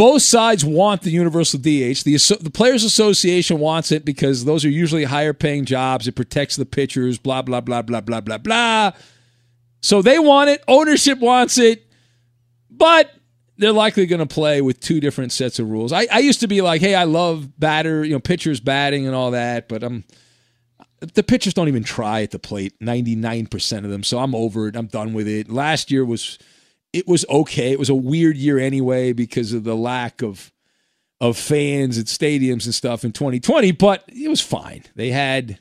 [0.00, 2.04] Both sides want the universal DH.
[2.04, 6.08] The the players association wants it because those are usually higher paying jobs.
[6.08, 7.18] It protects the pitchers.
[7.18, 8.92] Blah blah blah blah blah blah blah.
[9.82, 10.64] So they want it.
[10.66, 11.86] Ownership wants it,
[12.70, 13.12] but
[13.58, 15.92] they're likely going to play with two different sets of rules.
[15.92, 19.14] I, I used to be like, hey, I love batter, you know, pitchers batting and
[19.14, 20.04] all that, but I'm
[21.00, 24.76] the pitchers don't even try at the plate 99% of them so i'm over it
[24.76, 26.38] i'm done with it last year was
[26.92, 30.52] it was okay it was a weird year anyway because of the lack of
[31.20, 35.58] of fans at stadiums and stuff in 2020 but it was fine they had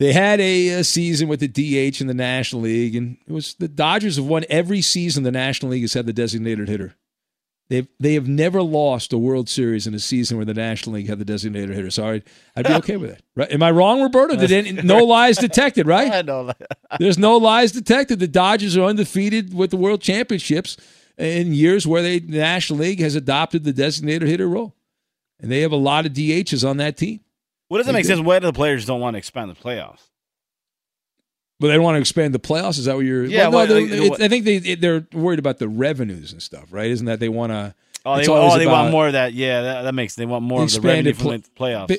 [0.00, 3.54] they had a, a season with the DH in the National League, and it was
[3.56, 6.94] the Dodgers have won every season the National League has had the designated hitter.
[7.70, 11.08] They've they have never lost a World Series in a season where the National League
[11.08, 11.90] had the designated hitter.
[11.90, 12.24] So I'd,
[12.56, 13.22] I'd be okay with it.
[13.36, 13.50] Right?
[13.52, 14.34] Am I wrong, Roberto?
[14.34, 15.86] Did any, no lies detected?
[15.86, 16.26] Right?
[16.98, 18.18] There's no lies detected.
[18.18, 20.76] The Dodgers are undefeated with the World Championships
[21.16, 24.74] in years where they, the National League has adopted the designated hitter role,
[25.38, 27.20] and they have a lot of DHs on that team.
[27.68, 28.08] What doesn't make do.
[28.08, 28.20] sense?
[28.20, 30.09] Why do the players don't want to expand the playoffs?
[31.60, 32.78] But they don't want to expand the playoffs.
[32.78, 33.24] Is that what you're?
[33.24, 36.32] Yeah, Well, no, well, they- like, it- I think they they're worried about the revenues
[36.32, 36.90] and stuff, right?
[36.90, 37.74] Isn't that they want to?
[38.06, 39.34] Oh, they, oh, they want more of that.
[39.34, 41.98] Yeah, that, that makes they want more of the revenue from the playoffs.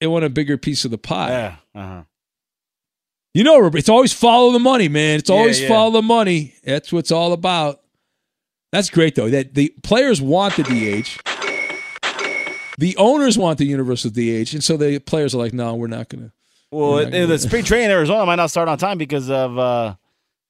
[0.00, 1.28] They want a bigger piece of the pie.
[1.30, 2.02] yeah, uh-huh.
[3.34, 5.18] You know, it's always follow the money, man.
[5.18, 5.68] It's Yeah, always yeah.
[5.68, 6.54] follow the money.
[6.64, 7.80] That's what it's all about.
[8.72, 9.28] That's great though.
[9.30, 11.18] That the players want the DH.
[12.78, 16.08] The owners want the universal DH, and so the players are like, "No, we're not
[16.08, 16.32] going to."
[16.72, 19.58] Well, We're not the spring training in Arizona might not start on time because of
[19.58, 19.94] uh,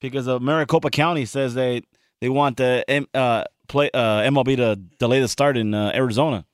[0.00, 1.82] because of Maricopa County says they
[2.20, 6.46] they want the M, uh, play uh, MLB to delay the start in uh, Arizona.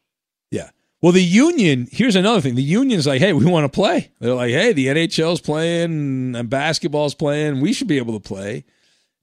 [0.51, 0.71] Yeah.
[1.03, 1.87] Well, the union.
[1.93, 2.55] Here's another thing.
[2.55, 6.49] The union's like, "Hey, we want to play." They're like, "Hey, the NHL's playing and
[6.49, 7.61] basketball's playing.
[7.61, 8.65] We should be able to play."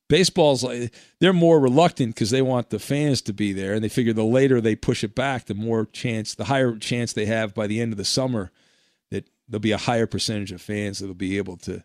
[0.07, 3.89] Baseball's like they're more reluctant because they want the fans to be there, and they
[3.89, 7.55] figure the later they push it back, the more chance, the higher chance they have
[7.55, 8.51] by the end of the summer
[9.47, 11.83] there'll be a higher percentage of fans that'll be able to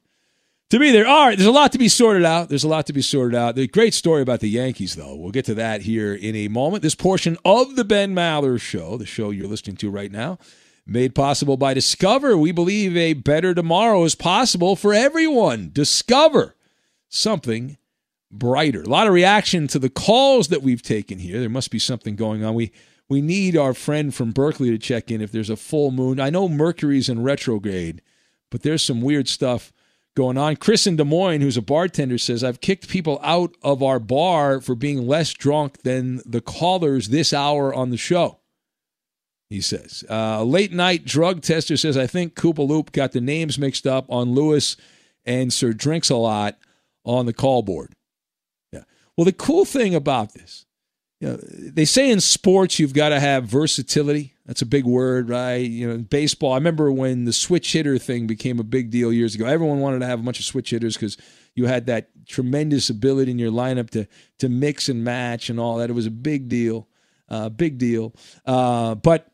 [0.70, 1.06] to be there.
[1.06, 2.48] All right, there's a lot to be sorted out.
[2.48, 3.56] There's a lot to be sorted out.
[3.56, 5.16] The great story about the Yankees, though.
[5.16, 6.82] We'll get to that here in a moment.
[6.82, 10.38] This portion of the Ben Maller Show, the show you're listening to right now,
[10.86, 12.38] made possible by Discover.
[12.38, 15.70] We believe a better tomorrow is possible for everyone.
[15.72, 16.54] Discover
[17.08, 17.76] something
[18.30, 18.82] brighter.
[18.82, 21.40] A lot of reaction to the calls that we've taken here.
[21.40, 22.54] There must be something going on.
[22.54, 22.70] We
[23.10, 26.20] we need our friend from Berkeley to check in if there's a full moon.
[26.20, 28.00] I know Mercury's in retrograde,
[28.50, 29.72] but there's some weird stuff
[30.14, 30.56] going on.
[30.56, 34.60] Chris in Des Moines, who's a bartender, says I've kicked people out of our bar
[34.60, 38.38] for being less drunk than the callers this hour on the show.
[39.48, 43.58] He says uh, late night drug tester says I think Koopa Loop got the names
[43.58, 44.76] mixed up on Lewis
[45.24, 46.56] and Sir Drinks a Lot
[47.04, 47.92] on the call board.
[48.72, 48.84] Yeah.
[49.16, 50.66] Well, the cool thing about this,
[51.20, 54.34] you know, they say in sports you've got to have versatility.
[54.46, 55.56] That's a big word, right?
[55.56, 56.52] You know, baseball.
[56.52, 59.44] I remember when the switch hitter thing became a big deal years ago.
[59.44, 61.18] Everyone wanted to have a bunch of switch hitters because
[61.54, 64.06] you had that tremendous ability in your lineup to
[64.38, 65.90] to mix and match and all that.
[65.90, 66.88] It was a big deal,
[67.28, 68.14] uh, big deal.
[68.46, 69.30] Uh, but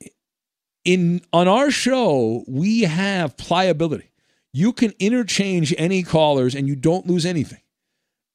[0.85, 4.11] in on our show, we have pliability.
[4.53, 7.61] You can interchange any callers and you don't lose anything.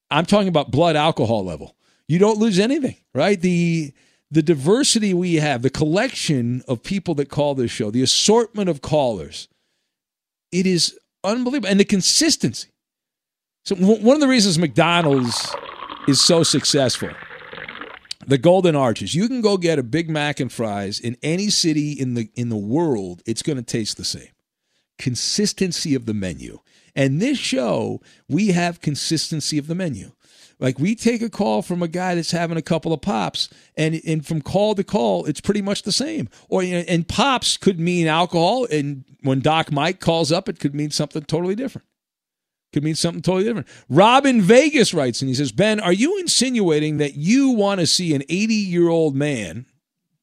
[0.09, 1.75] I'm talking about blood alcohol level.
[2.11, 3.39] You don't lose anything, right?
[3.39, 3.93] The
[4.29, 8.81] the diversity we have, the collection of people that call this show, the assortment of
[8.81, 9.47] callers,
[10.51, 11.69] it is unbelievable.
[11.69, 12.67] And the consistency.
[13.63, 15.55] So, one of the reasons McDonald's
[16.05, 17.11] is so successful,
[18.27, 21.93] the Golden Arches, you can go get a Big Mac and fries in any city
[21.93, 24.31] in the, in the world, it's going to taste the same
[24.97, 26.59] consistency of the menu.
[26.93, 30.11] And this show, we have consistency of the menu.
[30.61, 33.99] Like we take a call from a guy that's having a couple of pops, and
[34.05, 36.29] and from call to call, it's pretty much the same.
[36.49, 40.91] Or and pops could mean alcohol, and when Doc Mike calls up, it could mean
[40.91, 41.87] something totally different.
[42.73, 43.67] Could mean something totally different.
[43.89, 47.87] Rob in Vegas writes, and he says, Ben, are you insinuating that you want to
[47.87, 49.65] see an 80 year old man,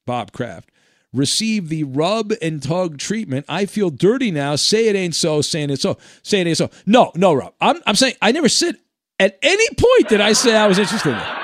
[0.06, 0.70] Bob Kraft,
[1.12, 3.44] receive the rub and tug treatment.
[3.48, 4.56] I feel dirty now.
[4.56, 5.98] Say it ain't so, saying it so.
[6.22, 6.70] Say it ain't so.
[6.86, 7.54] No, no, Rob.
[7.60, 8.76] I'm, I'm saying I never said
[9.18, 11.36] at any point did I say I was interested in that.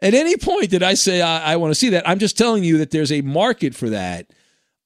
[0.00, 2.08] At any point did I say I, I want to see that.
[2.08, 4.30] I'm just telling you that there's a market for that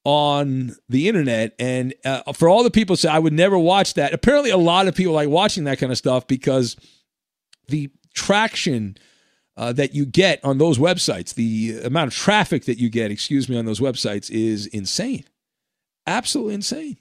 [0.05, 1.55] on the internet.
[1.59, 4.89] And uh, for all the people say I would never watch that, apparently a lot
[4.89, 6.77] of people like watching that kind of stuff because
[7.69, 8.97] the traction–
[9.57, 13.49] uh, that you get on those websites, the amount of traffic that you get, excuse
[13.49, 15.25] me, on those websites is insane,
[16.07, 16.99] absolutely insane.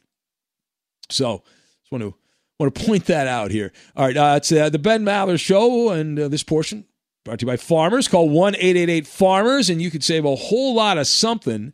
[1.10, 1.44] So,
[1.82, 2.16] just want to
[2.62, 3.72] want to point that out here.
[3.96, 6.86] All right, uh, it's uh, the Ben Maller Show, and uh, this portion
[7.26, 8.08] brought to you by Farmers.
[8.08, 11.74] Call one eight eight eight Farmers, and you could save a whole lot of something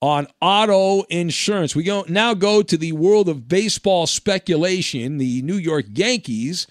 [0.00, 1.74] on auto insurance.
[1.74, 5.18] We go now go to the world of baseball speculation.
[5.18, 6.66] The New York Yankees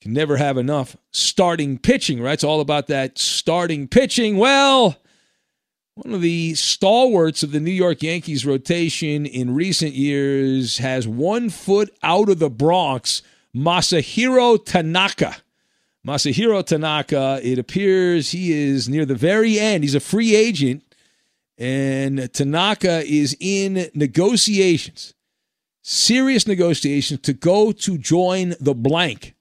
[0.00, 2.32] can never have enough starting pitching, right?
[2.32, 4.38] It's all about that starting pitching.
[4.38, 4.96] Well,
[6.04, 11.50] one of the stalwarts of the New York Yankees rotation in recent years has one
[11.50, 13.22] foot out of the Bronx,
[13.54, 15.36] Masahiro Tanaka.
[16.06, 19.84] Masahiro Tanaka, it appears he is near the very end.
[19.84, 20.82] He's a free agent,
[21.58, 25.14] and Tanaka is in negotiations,
[25.82, 29.34] serious negotiations to go to join the blank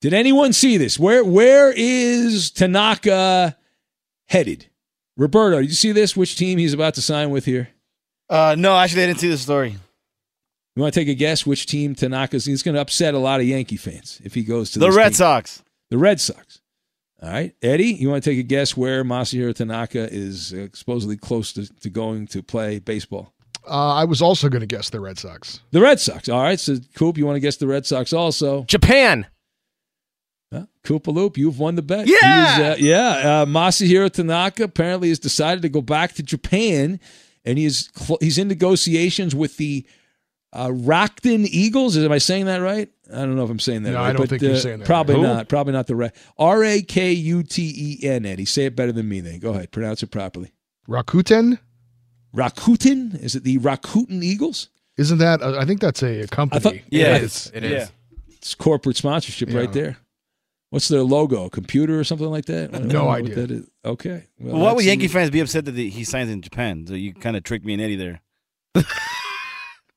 [0.00, 0.98] did anyone see this?
[0.98, 3.56] Where where is Tanaka
[4.26, 4.66] headed?
[5.16, 6.16] Roberto, did you see this?
[6.16, 7.68] Which team he's about to sign with here?
[8.28, 9.76] Uh, no, actually, I didn't see the story.
[10.74, 12.44] You want to take a guess which team Tanaka's?
[12.44, 15.08] He's going to upset a lot of Yankee fans if he goes to the Red
[15.08, 15.14] team.
[15.14, 15.62] Sox.
[15.90, 16.60] The Red Sox.
[17.22, 21.16] All right, Eddie, you want to take a guess where Masahiro Tanaka is uh, supposedly
[21.16, 23.32] close to, to going to play baseball?
[23.66, 25.60] Uh, I was also going to guess the Red Sox.
[25.70, 26.28] The Red Sox.
[26.28, 28.64] All right, so Coop, you want to guess the Red Sox also?
[28.64, 29.26] Japan.
[30.52, 30.66] Huh?
[30.84, 32.06] Koopa Loop, you've won the bet.
[32.06, 33.08] Yeah, uh, yeah.
[33.42, 37.00] Uh, Masahiro Tanaka apparently has decided to go back to Japan,
[37.44, 39.84] and he's cl- he's in negotiations with the
[40.52, 41.96] uh, Rakuten Eagles.
[41.96, 42.88] Am I saying that right?
[43.12, 44.08] I don't know if I'm saying that no, right.
[44.08, 44.86] I don't but, think you're uh, saying that.
[44.86, 45.22] Probably right.
[45.22, 45.48] not.
[45.48, 46.12] Probably not the right.
[46.38, 48.24] R A K U T E N.
[48.24, 49.20] Eddie, say it better than me.
[49.20, 50.52] Then go ahead, pronounce it properly.
[50.88, 51.58] Rakuten.
[52.34, 53.20] Rakuten.
[53.20, 54.68] Is it the Rakuten Eagles?
[54.96, 55.42] Isn't that?
[55.42, 56.60] Uh, I think that's a, a company.
[56.60, 57.50] Thought, yeah, it is.
[57.52, 57.72] It is.
[57.72, 57.86] Yeah.
[58.36, 59.58] It's corporate sponsorship yeah.
[59.58, 59.96] right there.
[60.76, 61.46] What's their logo?
[61.46, 62.70] A computer or something like that?
[62.70, 63.34] no idea.
[63.34, 63.66] That is.
[63.82, 64.24] Okay.
[64.38, 66.86] Well, well why would Yankee fans be upset that he signs in Japan?
[66.86, 68.20] So you kind of tricked me and Eddie there.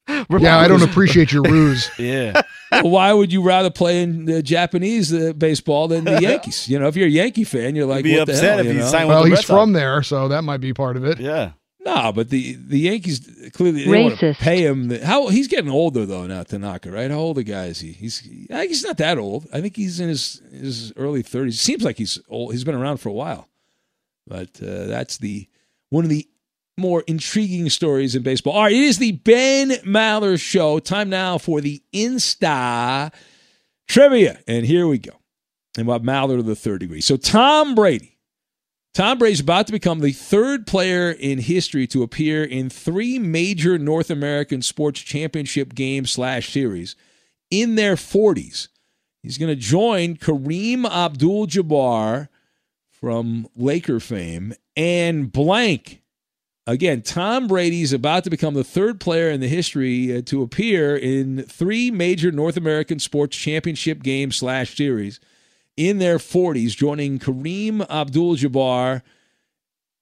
[0.07, 1.91] yeah, I don't appreciate your ruse.
[1.99, 2.41] yeah.
[2.71, 6.69] Well, why would you rather play in the Japanese uh, baseball than the Yankees?
[6.69, 8.59] You know, if you're a Yankee fan, you're like, be what upset the hell?
[8.59, 8.85] if you he know?
[8.85, 9.79] signed well, with the he's Red from Sox.
[9.81, 11.19] there, so that might be part of it.
[11.19, 11.51] Yeah.
[11.85, 14.89] No, but the the Yankees clearly they want to pay him.
[14.89, 17.09] The, how he's getting older though now, Tanaka, right?
[17.09, 17.93] How old a guy is he?
[17.93, 19.47] He's he's not that old.
[19.53, 21.59] I think he's in his his early thirties.
[21.61, 22.51] Seems like he's old.
[22.51, 23.47] He's been around for a while.
[24.27, 25.47] But uh, that's the
[25.89, 26.27] one of the
[26.77, 28.53] more intriguing stories in baseball.
[28.53, 30.79] All right, it is the Ben Maller Show.
[30.79, 33.11] Time now for the Insta
[33.87, 35.13] trivia, and here we go.
[35.77, 37.01] and Bob Maller to the third degree.
[37.01, 38.08] So Tom Brady.
[38.99, 43.17] Tom Brady is about to become the third player in history to appear in three
[43.17, 46.97] major North American sports championship games slash series
[47.49, 48.67] in their 40s.
[49.23, 52.27] He's going to join Kareem Abdul Jabbar
[52.91, 56.01] from Laker fame and blank.
[56.67, 60.97] Again, Tom Brady's about to become the third player in the history uh, to appear
[60.97, 65.21] in three major North American sports championship games slash series
[65.79, 69.01] in their 40s, joining Kareem Abdul Jabbar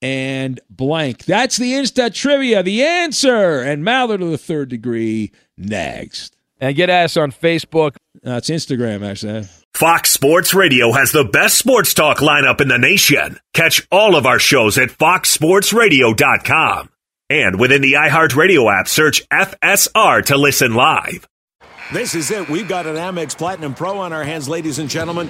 [0.01, 1.25] and blank.
[1.25, 3.61] That's the Insta trivia, the answer.
[3.61, 6.36] And Maller to the third degree next.
[6.59, 7.95] And get us on Facebook.
[8.23, 9.47] That's uh, Instagram, actually.
[9.75, 13.39] Fox Sports Radio has the best sports talk lineup in the nation.
[13.53, 16.89] Catch all of our shows at foxsportsradio.com.
[17.30, 21.28] And within the iHeartRadio app, search FSR to listen live.
[21.93, 22.49] This is it.
[22.49, 25.30] We've got an Amex Platinum Pro on our hands, ladies and gentlemen.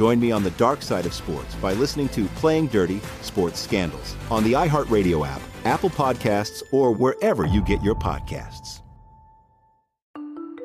[0.00, 4.16] Join me on the dark side of sports by listening to Playing Dirty Sports Scandals
[4.30, 8.80] on the iHeartRadio app, Apple Podcasts, or wherever you get your podcasts.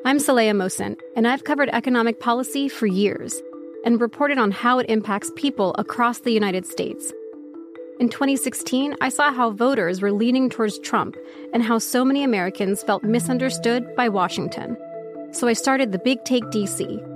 [0.06, 3.42] I'm Saleha Mohsin, and I've covered economic policy for years
[3.84, 7.12] and reported on how it impacts people across the United States.
[8.00, 11.14] In 2016, I saw how voters were leaning towards Trump
[11.52, 14.78] and how so many Americans felt misunderstood by Washington.
[15.32, 17.15] So I started the Big Take DC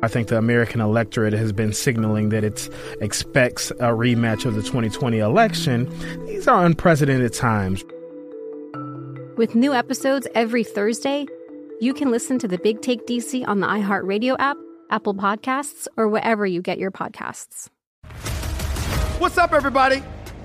[0.00, 2.68] I think the American electorate has been signaling that it
[3.00, 5.88] expects a rematch of the 2020 election.
[6.26, 7.84] These are unprecedented times.
[9.36, 11.26] With new episodes every Thursday,
[11.80, 14.56] you can listen to the Big Take DC on the iHeartRadio app,
[14.90, 17.68] Apple Podcasts, or wherever you get your podcasts.
[19.18, 20.02] What's up, everybody?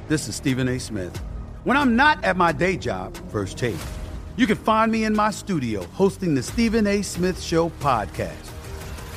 [0.08, 0.80] This is Stephen A.
[0.80, 1.16] Smith.
[1.64, 3.76] When I'm not at my day job, First Take,
[4.36, 7.04] you can find me in my studio hosting the Stephen A.
[7.04, 8.53] Smith Show podcast.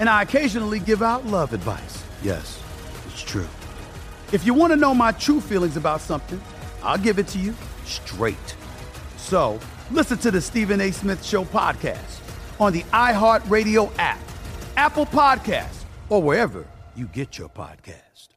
[0.00, 2.04] And I occasionally give out love advice.
[2.22, 2.62] Yes,
[3.06, 3.48] it's true.
[4.32, 6.40] If you want to know my true feelings about something,
[6.82, 8.56] I'll give it to you straight.
[9.16, 9.58] So
[9.90, 10.90] listen to the Stephen A.
[10.90, 12.20] Smith Show podcast
[12.60, 14.20] on the iHeartRadio app,
[14.76, 16.66] Apple Podcasts, or wherever
[16.96, 18.28] you get your podcast.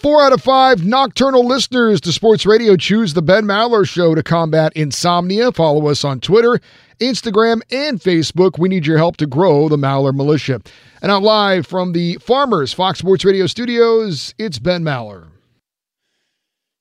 [0.00, 4.22] Four out of five nocturnal listeners to sports radio choose the Ben Maller Show to
[4.24, 5.52] combat insomnia.
[5.52, 6.60] Follow us on Twitter,
[7.02, 8.58] Instagram, and Facebook.
[8.58, 10.60] We need your help to grow the Maller Militia.
[11.00, 14.34] And I'm live from the Farmers Fox Sports Radio studios.
[14.38, 15.28] It's Ben Maller.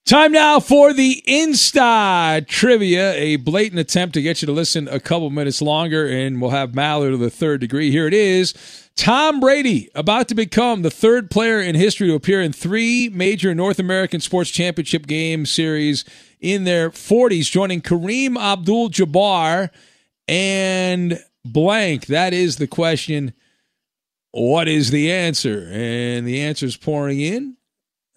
[0.05, 4.99] Time now for the Insta trivia, a blatant attempt to get you to listen a
[4.99, 7.91] couple minutes longer, and we'll have Maller to the third degree.
[7.91, 8.53] Here it is.
[8.95, 13.55] Tom Brady, about to become the third player in history to appear in three major
[13.55, 16.03] North American Sports Championship game series
[16.41, 19.69] in their 40s, joining Kareem Abdul Jabbar
[20.31, 22.05] and blank.
[22.05, 23.33] That is the question.
[24.31, 25.69] What is the answer?
[25.71, 27.57] And the answer is pouring in.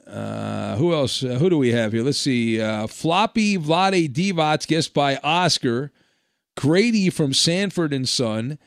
[0.07, 1.25] Uh, who else?
[1.25, 2.05] Uh, who do we have here?
[2.05, 2.61] Let's see.
[2.61, 5.91] Uh, Floppy Vlade Divac, guessed by Oscar.
[6.57, 8.61] Grady from Sanford and Son,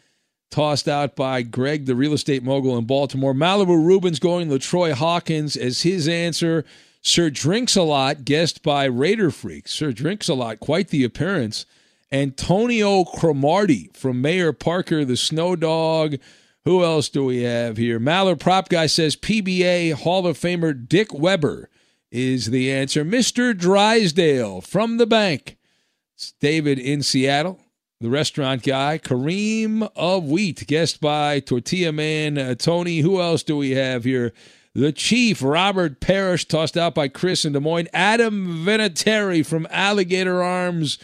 [0.51, 3.33] tossed out by Greg, the real estate mogul in Baltimore.
[3.33, 6.65] Malibu Rubens going LaTroy Hawkins as his answer.
[7.01, 9.69] Sir Drinks a Lot, guessed by Raider Freak.
[9.69, 11.65] Sir Drinks a Lot, quite the appearance.
[12.12, 16.16] Antonio Cromartie from Mayor Parker, the Snow Dog.
[16.64, 17.99] Who else do we have here?
[17.99, 21.70] Maller Prop Guy says PBA Hall of Famer Dick Weber
[22.12, 23.03] is the answer.
[23.03, 23.58] Mr.
[23.58, 25.58] Drysdale from the bank.
[26.16, 27.60] It's David in Seattle,
[27.99, 28.97] the restaurant guy.
[28.97, 32.99] Kareem of Wheat, guessed by Tortilla Man uh, Tony.
[32.99, 34.34] Who else do we have here?
[34.74, 37.89] The Chief, Robert Parish, tossed out by Chris in Des Moines.
[37.93, 40.99] Adam Vinatieri from Alligator Arms.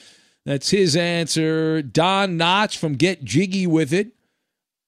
[0.45, 1.81] That's his answer.
[1.81, 4.11] Don Knotts from Get Jiggy With It.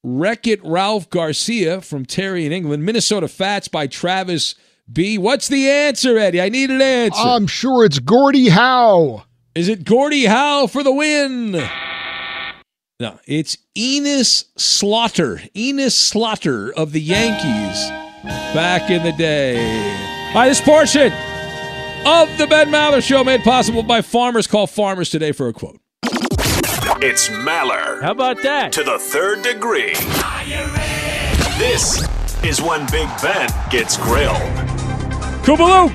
[0.03, 2.85] Wreck It Ralph Garcia from Terry in England.
[2.85, 4.55] Minnesota Fats by Travis
[4.91, 5.17] B.
[5.17, 6.41] What's the answer, Eddie?
[6.41, 7.21] I need an answer.
[7.21, 9.23] I'm sure it's Gordie Howe.
[9.55, 11.53] Is it Gordie Howe for the win?
[12.99, 15.41] No, it's Enos Slaughter.
[15.55, 17.89] Enos Slaughter of the Yankees
[18.53, 19.55] back in the day.
[20.33, 21.11] By this portion
[22.05, 24.47] of the Ben Maller Show made possible by farmers.
[24.47, 25.79] Call farmers today for a quote.
[27.01, 28.01] It's Maller.
[28.01, 28.71] How about that?
[28.73, 29.93] To the third degree.
[31.57, 32.07] This
[32.43, 34.35] is when Big Ben gets grilled.
[35.43, 35.89] Kubaloo!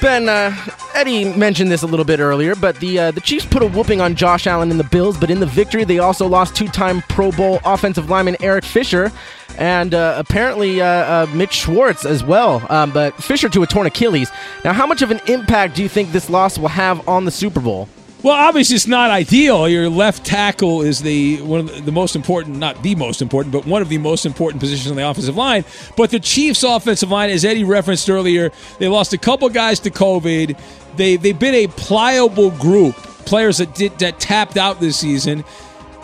[0.00, 0.54] Ben, uh,
[0.98, 4.00] Eddie mentioned this a little bit earlier, but the uh, the Chiefs put a whooping
[4.00, 7.30] on Josh Allen and the Bills, but in the victory, they also lost two-time Pro
[7.30, 9.12] Bowl offensive lineman Eric Fisher
[9.58, 13.86] and uh, apparently uh, uh, Mitch Schwartz as well, um, but Fisher to a torn
[13.86, 14.32] Achilles.
[14.64, 17.30] Now, how much of an impact do you think this loss will have on the
[17.30, 17.88] Super Bowl?
[18.20, 19.68] Well, obviously it's not ideal.
[19.68, 23.64] Your left tackle is the one of the most important, not the most important, but
[23.64, 25.64] one of the most important positions on the offensive line.
[25.96, 28.50] But the Chiefs' offensive line, as Eddie referenced earlier,
[28.80, 30.58] they lost a couple guys to COVID.
[30.96, 35.44] They they've been a pliable group, players that did that tapped out this season.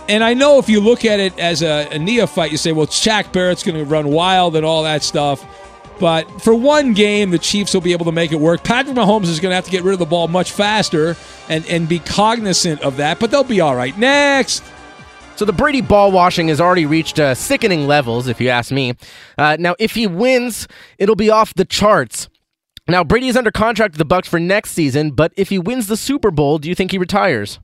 [0.08, 2.86] And I know if you look at it as a, a neophyte, you say, well,
[2.86, 5.44] Shaq Barrett's going to run wild and all that stuff.
[6.00, 8.64] But for one game, the Chiefs will be able to make it work.
[8.64, 11.16] Patrick Mahomes is going to have to get rid of the ball much faster
[11.48, 13.96] and, and be cognizant of that, but they'll be all right.
[13.96, 14.64] Next.
[15.36, 18.94] So the Brady ball washing has already reached uh, sickening levels, if you ask me.
[19.36, 20.68] Uh, now, if he wins,
[20.98, 22.28] it'll be off the charts.
[22.86, 25.86] Now, Brady is under contract with the Bucs for next season, but if he wins
[25.86, 27.58] the Super Bowl, do you think he retires?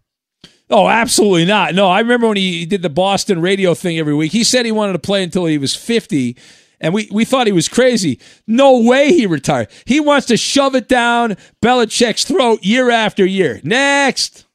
[0.68, 1.74] Oh, absolutely not.
[1.74, 4.32] No, I remember when he did the Boston radio thing every week.
[4.32, 6.36] He said he wanted to play until he was 50
[6.80, 8.18] and we, we thought he was crazy.
[8.46, 9.68] No way he retired.
[9.84, 13.60] He wants to shove it down Belichick's throat year after year.
[13.62, 14.46] Next.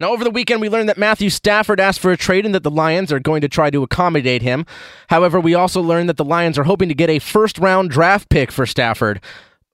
[0.00, 2.62] Now, over the weekend, we learned that Matthew Stafford asked for a trade and that
[2.62, 4.64] the Lions are going to try to accommodate him.
[5.08, 8.28] However, we also learned that the Lions are hoping to get a first round draft
[8.28, 9.20] pick for Stafford.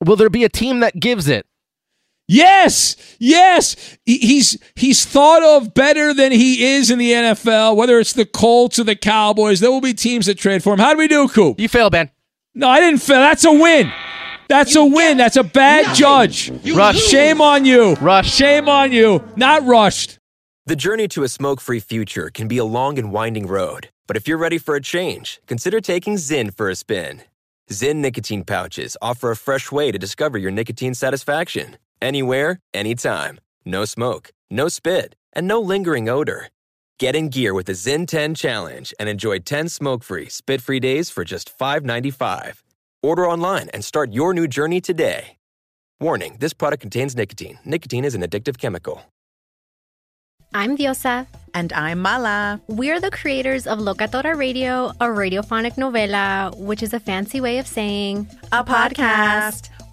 [0.03, 1.47] Will there be a team that gives it?
[2.27, 7.77] Yes, yes, he's he's thought of better than he is in the NFL.
[7.77, 10.79] Whether it's the Colts or the Cowboys, there will be teams that trade for him.
[10.79, 11.61] How do we do, Coop?
[11.61, 12.11] You fail, Ben.
[12.55, 13.21] No, I didn't fail.
[13.21, 13.93] That's a win.
[14.49, 15.19] That's a win.
[15.19, 16.51] That's a bad judge.
[16.73, 16.99] Rush.
[16.99, 17.95] Shame on you.
[17.95, 18.33] Rush.
[18.33, 19.23] Shame on you.
[19.37, 20.19] Not rushed.
[20.67, 23.91] The journey to a smoke free future can be a long and winding road.
[24.07, 27.23] But if you're ready for a change, consider taking Zyn for a spin.
[27.71, 31.77] Zyn nicotine pouches offer a fresh way to discover your nicotine satisfaction.
[32.01, 33.41] Anywhere, anytime.
[33.65, 36.49] No smoke, no spit, and no lingering odor.
[36.99, 40.81] Get in gear with the Zyn 10 Challenge and enjoy 10 smoke free, spit free
[40.81, 42.63] days for just $5.95.
[43.03, 45.37] Order online and start your new journey today.
[46.01, 47.59] Warning this product contains nicotine.
[47.65, 49.03] Nicotine is an addictive chemical.
[50.57, 51.27] I'm Diosa.
[51.53, 52.61] And I'm Mala.
[52.69, 57.67] We're the creators of Locatora Radio, a radiophonic novela, which is a fancy way of
[57.67, 59.71] saying a podcast.